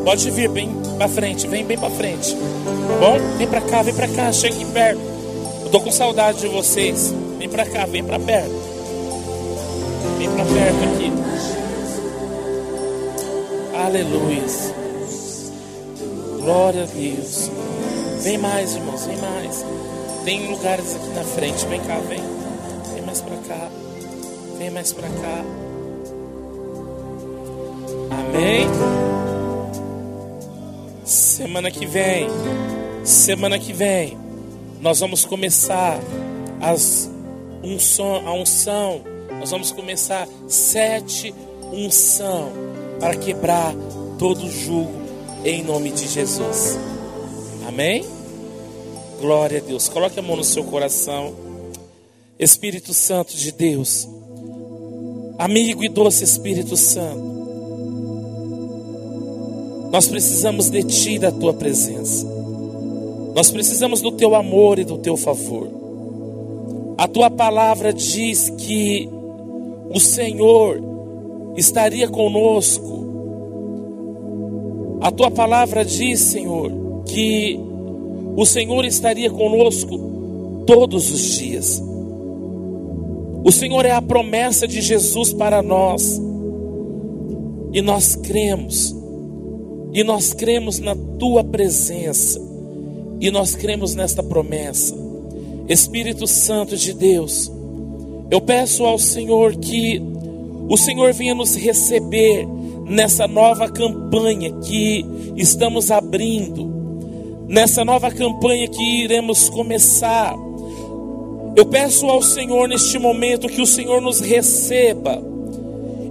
Pode 0.04 0.30
vir 0.32 0.50
bem 0.50 0.70
para 0.98 1.08
frente, 1.08 1.48
vem 1.48 1.66
bem 1.66 1.78
para 1.78 1.90
frente. 1.90 2.36
Tá 2.36 2.98
bom? 3.00 3.38
Vem 3.38 3.48
para 3.48 3.62
cá, 3.62 3.82
vem 3.82 3.94
para 3.94 4.10
cá, 4.10 4.34
chega 4.34 4.56
aqui 4.56 4.66
perto. 4.66 5.00
Eu 5.64 5.70
tô 5.72 5.80
com 5.80 5.90
saudade 5.90 6.42
de 6.42 6.48
vocês. 6.50 7.16
Vem 7.40 7.48
para 7.48 7.66
cá, 7.66 7.86
vem 7.86 8.04
para 8.04 8.20
perto. 8.20 8.52
Vem 10.18 10.30
para 10.30 10.44
perto 10.44 10.84
aqui. 10.84 11.14
Aleluia. 13.74 14.44
Glória 16.42 16.84
a 16.84 16.88
Deus. 16.88 17.50
Vem 18.20 18.38
mais, 18.38 18.76
irmãos, 18.76 19.06
vem 19.06 19.18
mais. 19.18 19.66
Tem 20.26 20.52
lugares 20.52 20.94
aqui 20.94 21.08
na 21.16 21.24
frente. 21.24 21.66
Vem 21.68 21.80
cá, 21.80 22.00
vem. 22.00 22.33
Mais 24.70 24.94
para 24.94 25.08
cá. 25.08 25.46
Amém. 28.10 28.68
Semana 31.06 31.70
que 31.70 31.86
vem, 31.86 32.28
semana 33.04 33.60
que 33.60 33.74
vem, 33.74 34.18
nós 34.82 35.00
vamos 35.00 35.26
começar 35.26 36.00
as 36.62 37.10
unção, 37.64 38.28
a 38.28 38.34
unção. 38.34 39.02
Nós 39.40 39.52
vamos 39.52 39.72
começar 39.72 40.28
sete 40.48 41.34
unção 41.72 42.52
para 43.00 43.16
quebrar 43.16 43.74
todo 44.18 44.50
jugo 44.50 44.94
em 45.44 45.64
nome 45.64 45.92
de 45.92 46.08
Jesus. 46.08 46.78
Amém? 47.68 48.06
Glória 49.20 49.60
a 49.60 49.62
Deus. 49.62 49.90
Coloque 49.90 50.20
a 50.20 50.22
mão 50.22 50.36
no 50.36 50.44
seu 50.44 50.64
coração. 50.64 51.34
Espírito 52.40 52.94
Santo 52.94 53.36
de 53.36 53.52
Deus, 53.52 54.08
amigo 55.38 55.84
e 55.84 55.90
doce 55.90 56.24
Espírito 56.24 56.76
Santo, 56.78 57.34
nós 59.92 60.08
precisamos 60.08 60.70
de 60.70 60.84
Ti, 60.84 61.20
da 61.20 61.32
Tua 61.32 61.54
presença. 61.54 62.28
Nós 63.36 63.52
precisamos 63.52 64.02
do 64.02 64.12
Teu 64.12 64.34
amor 64.34 64.80
e 64.80 64.84
do 64.84 64.98
Teu 64.98 65.16
favor. 65.16 65.68
A 66.98 67.08
Tua 67.08 67.30
palavra 67.30 67.94
diz 67.94 68.50
que 68.50 69.08
o 69.94 70.00
Senhor 70.00 70.82
estaria 71.56 72.08
conosco. 72.08 73.04
A 75.02 75.12
Tua 75.12 75.30
palavra 75.30 75.86
diz, 75.86 76.20
Senhor, 76.22 76.72
que 77.06 77.60
o 78.36 78.46
Senhor 78.46 78.86
estaria 78.86 79.30
conosco 79.30 80.64
todos 80.66 81.12
os 81.12 81.22
dias. 81.38 81.93
O 83.44 83.52
Senhor 83.52 83.86
é 83.86 83.92
a 83.92 84.02
promessa 84.02 84.68
de 84.68 84.82
Jesus 84.82 85.34
para 85.34 85.62
nós. 85.62 86.22
E 87.74 87.82
nós 87.82 88.16
cremos 88.16 89.04
e 89.94 90.04
nós 90.04 90.34
cremos 90.34 90.80
na 90.80 90.96
tua 91.20 91.44
presença. 91.44 92.42
E 93.22 93.30
nós 93.30 93.56
cremos 93.56 93.94
nesta 93.94 94.24
promessa. 94.24 94.96
Espírito 95.70 96.26
Santo 96.26 96.76
de 96.76 96.94
Deus, 96.94 97.50
eu 98.30 98.42
peço 98.42 98.84
ao 98.84 98.98
Senhor 98.98 99.56
que 99.56 100.02
o 100.68 100.76
Senhor 100.76 101.14
venha 101.14 101.36
nos 101.36 101.56
receber 101.56 102.46
nessa 102.86 103.28
nova 103.28 103.70
campanha 103.70 104.52
que 104.62 105.06
estamos 105.38 105.92
abrindo, 105.92 107.46
nessa 107.48 107.86
nova 107.86 108.10
campanha 108.12 108.68
que 108.68 109.04
iremos 109.04 109.48
começar. 109.48 110.36
Eu 111.56 111.66
peço 111.66 112.08
ao 112.08 112.22
Senhor 112.22 112.68
neste 112.68 112.98
momento 112.98 113.48
que 113.48 113.62
o 113.62 113.68
Senhor 113.68 114.02
nos 114.02 114.20
receba 114.20 115.22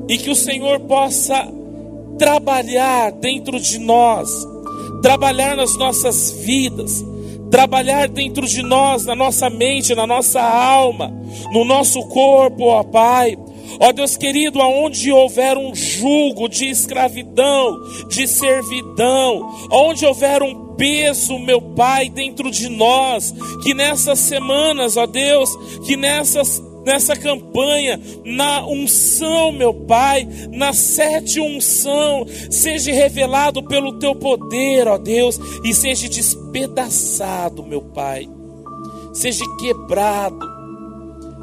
e 0.09 0.17
que 0.17 0.31
o 0.31 0.37
Senhor 0.37 0.81
possa 0.81 1.49
trabalhar 2.19 3.11
dentro 3.13 3.59
de 3.59 3.79
nós, 3.79 4.31
trabalhar 5.03 5.57
nas 5.57 5.77
nossas 5.77 6.31
vidas, 6.31 7.05
trabalhar 7.51 8.09
dentro 8.09 8.47
de 8.47 8.63
nós, 8.63 9.05
na 9.05 9.17
nossa 9.17 9.51
mente, 9.51 9.95
na 9.95 10.07
nossa 10.07 10.41
alma, 10.41 11.13
no 11.53 11.65
nosso 11.65 12.01
corpo, 12.09 12.65
ó 12.67 12.85
Pai. 12.85 13.37
Ó 13.81 13.91
Deus 13.91 14.17
querido, 14.17 14.61
aonde 14.61 15.11
houver 15.11 15.57
um 15.57 15.75
julgo 15.75 16.49
de 16.49 16.67
escravidão, 16.67 17.79
de 18.09 18.29
servidão, 18.29 19.51
onde 19.73 20.07
houver 20.07 20.43
um 20.43 20.72
peso, 20.83 21.39
meu 21.39 21.63
Pai, 21.63 22.09
dentro 22.09 22.51
de 22.51 22.69
nós, 22.69 23.33
que 23.63 23.73
nessas 23.73 24.19
semanas, 24.19 24.97
ó 24.97 25.07
Deus, 25.07 25.55
que 25.87 25.97
nessas 25.97 26.61
nessa 26.85 27.15
campanha, 27.15 28.01
na 28.25 28.67
unção, 28.67 29.53
meu 29.53 29.73
Pai, 29.73 30.27
na 30.51 30.73
sete 30.73 31.39
unção, 31.39 32.27
seja 32.51 32.93
revelado 32.93 33.63
pelo 33.63 34.01
teu 34.01 34.17
poder, 34.17 34.89
ó 34.89 34.99
Deus, 34.99 35.39
e 35.63 35.73
seja 35.73 36.09
despedaçado, 36.09 37.63
meu 37.63 37.83
Pai, 37.83 38.29
seja 39.13 39.45
quebrado, 39.61 40.45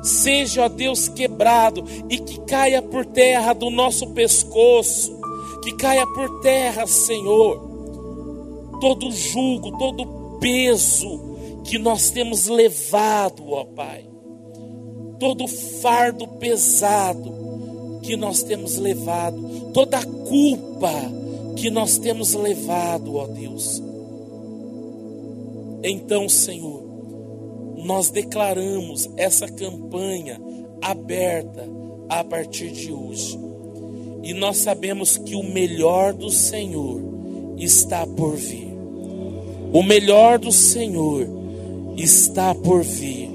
seja, 0.03 0.65
ó 0.65 0.67
Deus, 0.67 1.07
quebrado 1.07 1.85
e 2.09 2.17
que 2.17 2.41
caia 2.41 2.81
por 2.81 3.05
terra 3.05 3.53
do 3.53 3.69
nosso 3.69 4.07
pescoço, 4.07 5.17
que 5.63 5.71
caia 5.77 6.05
por 6.07 6.41
terra, 6.41 6.85
Senhor, 6.85 7.68
todo 8.79 9.11
jugo, 9.11 9.77
todo 9.77 10.37
peso 10.39 11.61
que 11.63 11.77
nós 11.77 12.09
temos 12.09 12.47
levado, 12.47 13.51
ó 13.51 13.63
Pai 13.65 14.09
todo 15.19 15.45
fardo 15.47 16.25
pesado 16.25 17.99
que 18.01 18.15
nós 18.15 18.41
temos 18.41 18.77
levado, 18.77 19.71
toda 19.73 20.03
culpa 20.03 20.93
que 21.57 21.69
nós 21.69 21.97
temos 21.97 22.33
levado, 22.33 23.17
ó 23.17 23.27
Deus. 23.27 23.83
Então, 25.83 26.29
Senhor, 26.29 26.81
nós 27.77 28.09
declaramos 28.09 29.09
essa 29.17 29.47
campanha 29.47 30.39
aberta 30.81 31.67
a 32.07 32.23
partir 32.23 32.71
de 32.71 32.91
hoje. 32.91 33.37
E 34.23 34.33
nós 34.33 34.57
sabemos 34.57 35.17
que 35.17 35.35
o 35.35 35.43
melhor 35.43 36.13
do 36.13 36.29
Senhor 36.29 37.01
está 37.57 38.07
por 38.07 38.35
vir. 38.35 38.68
O 39.71 39.83
melhor 39.83 40.39
do 40.39 40.51
Senhor 40.51 41.27
está 41.97 42.55
por 42.55 42.83
vir. 42.83 43.29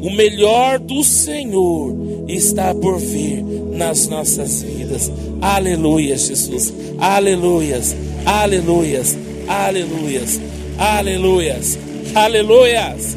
O 0.00 0.10
melhor 0.10 0.78
do 0.78 1.02
Senhor 1.02 1.94
está 2.28 2.74
por 2.74 2.98
vir 2.98 3.42
nas 3.42 4.06
nossas 4.06 4.62
vidas. 4.62 5.10
Aleluia, 5.40 6.16
Jesus. 6.16 6.72
Aleluias. 6.98 7.94
Aleluias. 8.24 9.16
Aleluias. 9.48 10.40
Aleluias. 10.78 11.78
Aleluias. 12.14 13.16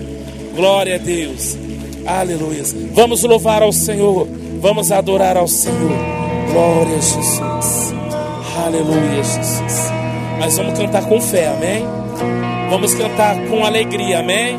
Glória 0.56 0.96
a 0.96 0.98
Deus. 0.98 1.58
Aleluias. 2.06 2.76
Vamos 2.94 3.24
louvar 3.24 3.62
ao 3.62 3.72
Senhor. 3.72 4.28
Vamos 4.62 4.92
adorar 4.92 5.38
ao 5.38 5.48
Senhor. 5.48 5.92
Glória 6.52 6.96
a 6.96 7.02
Jesus. 7.02 7.94
Aleluia, 8.66 9.24
Jesus. 9.24 9.92
Mas 10.40 10.58
vamos 10.58 10.78
cantar 10.78 11.08
com 11.08 11.20
fé, 11.22 11.48
amém? 11.48 12.07
Vamos 12.70 12.94
cantar 12.94 13.36
com 13.48 13.66
alegria, 13.66 14.20
amém? 14.20 14.58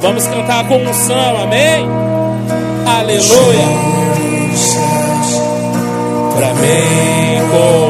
Vamos 0.00 0.26
cantar 0.26 0.66
com 0.66 0.76
unção, 0.78 1.42
amém? 1.42 1.86
Aleluia. 2.86 3.88
para 6.34 6.54
me 6.54 7.36
encontrar. 7.36 7.87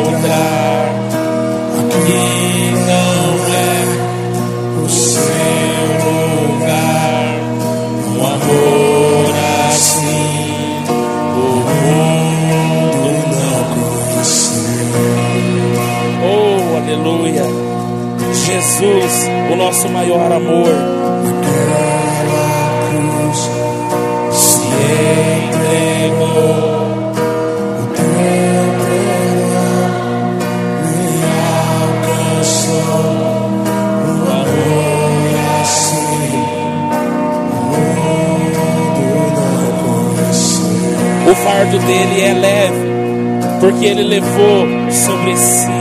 Ele 43.89 44.03
levou 44.03 44.67
sobre 44.91 45.37
si. 45.37 45.78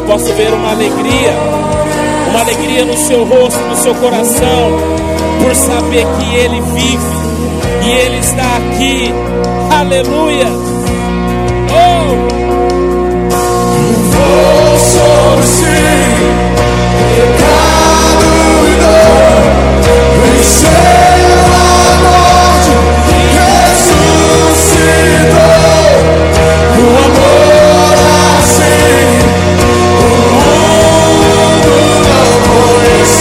Eu 0.00 0.06
posso 0.06 0.32
ver 0.32 0.50
uma 0.54 0.70
alegria, 0.70 1.34
uma 2.30 2.40
alegria 2.40 2.86
no 2.86 2.96
seu 2.96 3.22
rosto, 3.22 3.60
no 3.60 3.76
seu 3.76 3.94
coração, 3.96 4.78
por 5.42 5.54
saber 5.54 6.06
que 6.18 6.36
Ele 6.36 6.58
vive 6.62 7.04
e 7.84 7.90
Ele 7.90 8.18
está 8.18 8.56
aqui. 8.56 9.12
Aleluia. 9.78 10.46
Oh! 11.70 12.16
Vou 14.10 14.78
sobre 14.78 15.42
pecado 17.14 18.24
e 18.66 18.74
dor, 18.80 19.44
venceu 20.24 21.09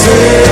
santo, 0.09 0.48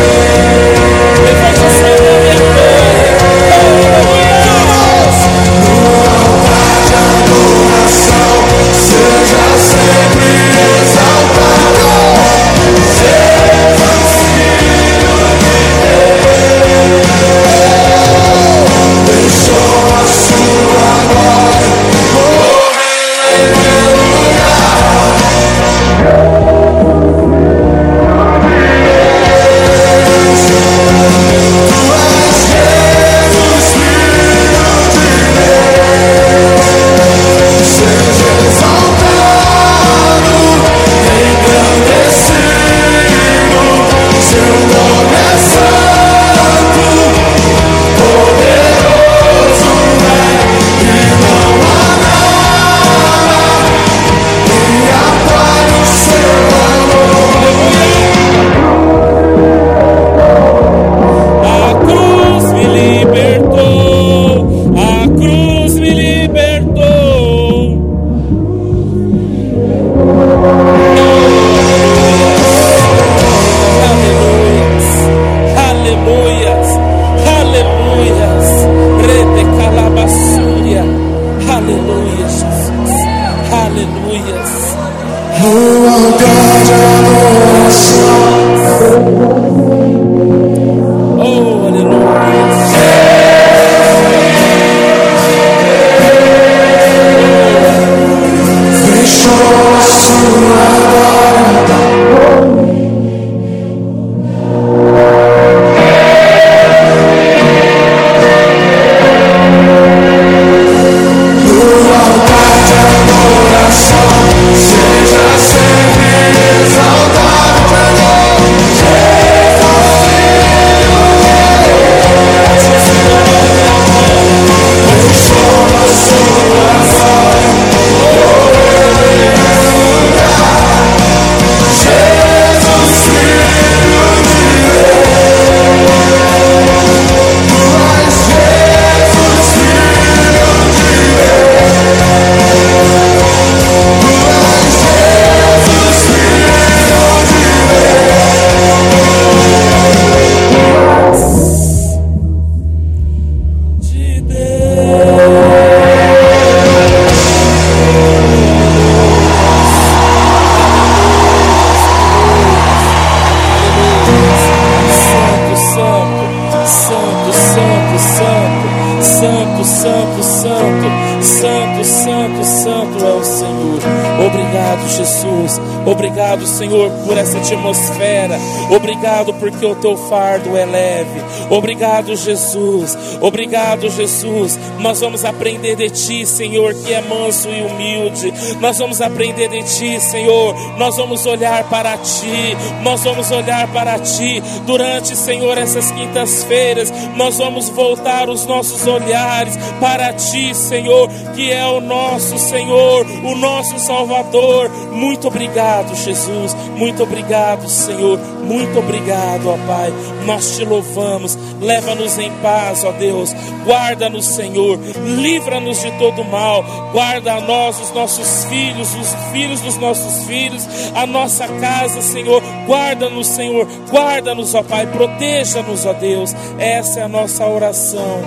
Obrigado 179.27 179.33
porque 179.33 179.65
o 179.65 179.75
teu 179.75 179.97
fardo 179.97 180.55
é 180.55 180.65
leve. 180.65 181.21
Obrigado, 181.49 182.15
Jesus. 182.15 182.97
Obrigado, 183.21 183.89
Jesus. 183.89 184.57
Nós 184.79 184.99
vamos 184.99 185.25
aprender 185.25 185.75
de 185.75 185.89
ti, 185.89 186.25
Senhor, 186.25 186.73
que 186.73 186.93
é 186.93 187.01
manso 187.01 187.49
e 187.49 187.61
humilde. 187.61 188.33
Nós 188.59 188.77
vamos 188.77 189.01
aprender 189.01 189.49
de 189.49 189.63
ti, 189.63 189.99
Senhor. 189.99 190.55
Nós 190.77 190.97
vamos 190.97 191.25
olhar 191.25 191.63
para 191.69 191.97
ti. 191.97 192.55
Nós 192.83 193.03
vamos 193.03 193.31
olhar 193.31 193.67
para 193.69 193.99
ti 193.99 194.41
durante, 194.65 195.15
Senhor, 195.15 195.57
essas 195.57 195.91
quintas-feiras. 195.91 196.91
Nós 197.15 197.37
vamos 197.37 197.69
voltar 197.69 198.29
os 198.29 198.45
nossos 198.45 198.85
olhares 198.87 199.57
para 199.79 200.13
ti, 200.13 200.53
Senhor, 200.53 201.09
que 201.35 201.51
é 201.51 201.65
o 201.65 201.79
nosso 201.79 202.37
Senhor, 202.37 203.05
o 203.23 203.35
nosso 203.35 203.79
Salvador. 203.79 204.69
Muito 204.91 205.27
obrigado, 205.27 205.95
Jesus. 205.95 206.55
Muito 206.75 207.03
obrigado, 207.03 207.67
Senhor. 207.69 208.19
Muito 208.43 208.79
obrigado, 208.79 209.49
ó 209.49 209.57
Pai. 209.67 209.93
Nós 210.25 210.55
te 210.55 210.65
louvamos. 210.65 211.37
Leva-nos 211.61 212.17
em 212.17 212.31
paz, 212.41 212.83
ó 212.83 212.91
Deus. 212.91 213.33
Guarda-nos, 213.65 214.25
Senhor. 214.25 214.66
Livra-nos 214.75 215.81
de 215.81 215.91
todo 215.97 216.23
mal. 216.25 216.63
Guarda 216.91 217.33
a 217.33 217.41
nós, 217.41 217.79
os 217.79 217.91
nossos 217.91 218.45
filhos, 218.45 218.93
os 218.95 219.13
filhos 219.31 219.61
dos 219.61 219.77
nossos 219.77 220.25
filhos, 220.25 220.67
a 220.95 221.05
nossa 221.05 221.47
casa, 221.47 222.01
Senhor. 222.01 222.41
Guarda-nos, 222.65 223.27
Senhor. 223.27 223.67
Guarda-nos, 223.89 224.53
ó 224.55 224.63
Pai. 224.63 224.87
Proteja-nos, 224.87 225.85
ó 225.85 225.93
Deus. 225.93 226.33
Essa 226.57 227.01
é 227.01 227.03
a 227.03 227.07
nossa 227.07 227.45
oração. 227.45 228.21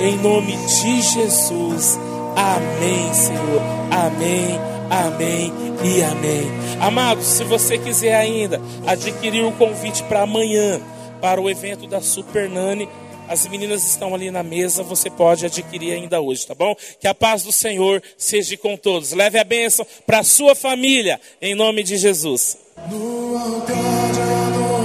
Em 0.00 0.16
nome 0.18 0.56
de 0.56 1.02
Jesus. 1.02 1.98
Amém, 2.36 3.14
Senhor. 3.14 3.62
Amém, 3.90 4.60
amém 4.90 5.52
e 5.82 6.02
amém. 6.02 6.50
Amados, 6.80 7.24
se 7.24 7.44
você 7.44 7.78
quiser 7.78 8.14
ainda 8.14 8.60
adquirir 8.86 9.44
o 9.44 9.52
convite 9.52 10.02
para 10.02 10.22
amanhã, 10.22 10.80
para 11.20 11.40
o 11.40 11.48
evento 11.48 11.86
da 11.86 12.00
Super 12.00 12.48
Nani, 12.48 12.88
as 13.28 13.46
meninas 13.46 13.84
estão 13.84 14.14
ali 14.14 14.30
na 14.30 14.42
mesa, 14.42 14.82
você 14.82 15.10
pode 15.10 15.46
adquirir 15.46 15.92
ainda 15.92 16.20
hoje, 16.20 16.46
tá 16.46 16.54
bom? 16.54 16.74
Que 17.00 17.08
a 17.08 17.14
paz 17.14 17.42
do 17.42 17.52
Senhor 17.52 18.02
seja 18.16 18.56
com 18.56 18.76
todos. 18.76 19.12
Leve 19.12 19.38
a 19.38 19.44
bênção 19.44 19.86
para 20.06 20.20
a 20.20 20.24
sua 20.24 20.54
família, 20.54 21.20
em 21.40 21.54
nome 21.54 21.82
de 21.82 21.96
Jesus. 21.96 22.58
No 22.90 23.36
altar 23.38 24.75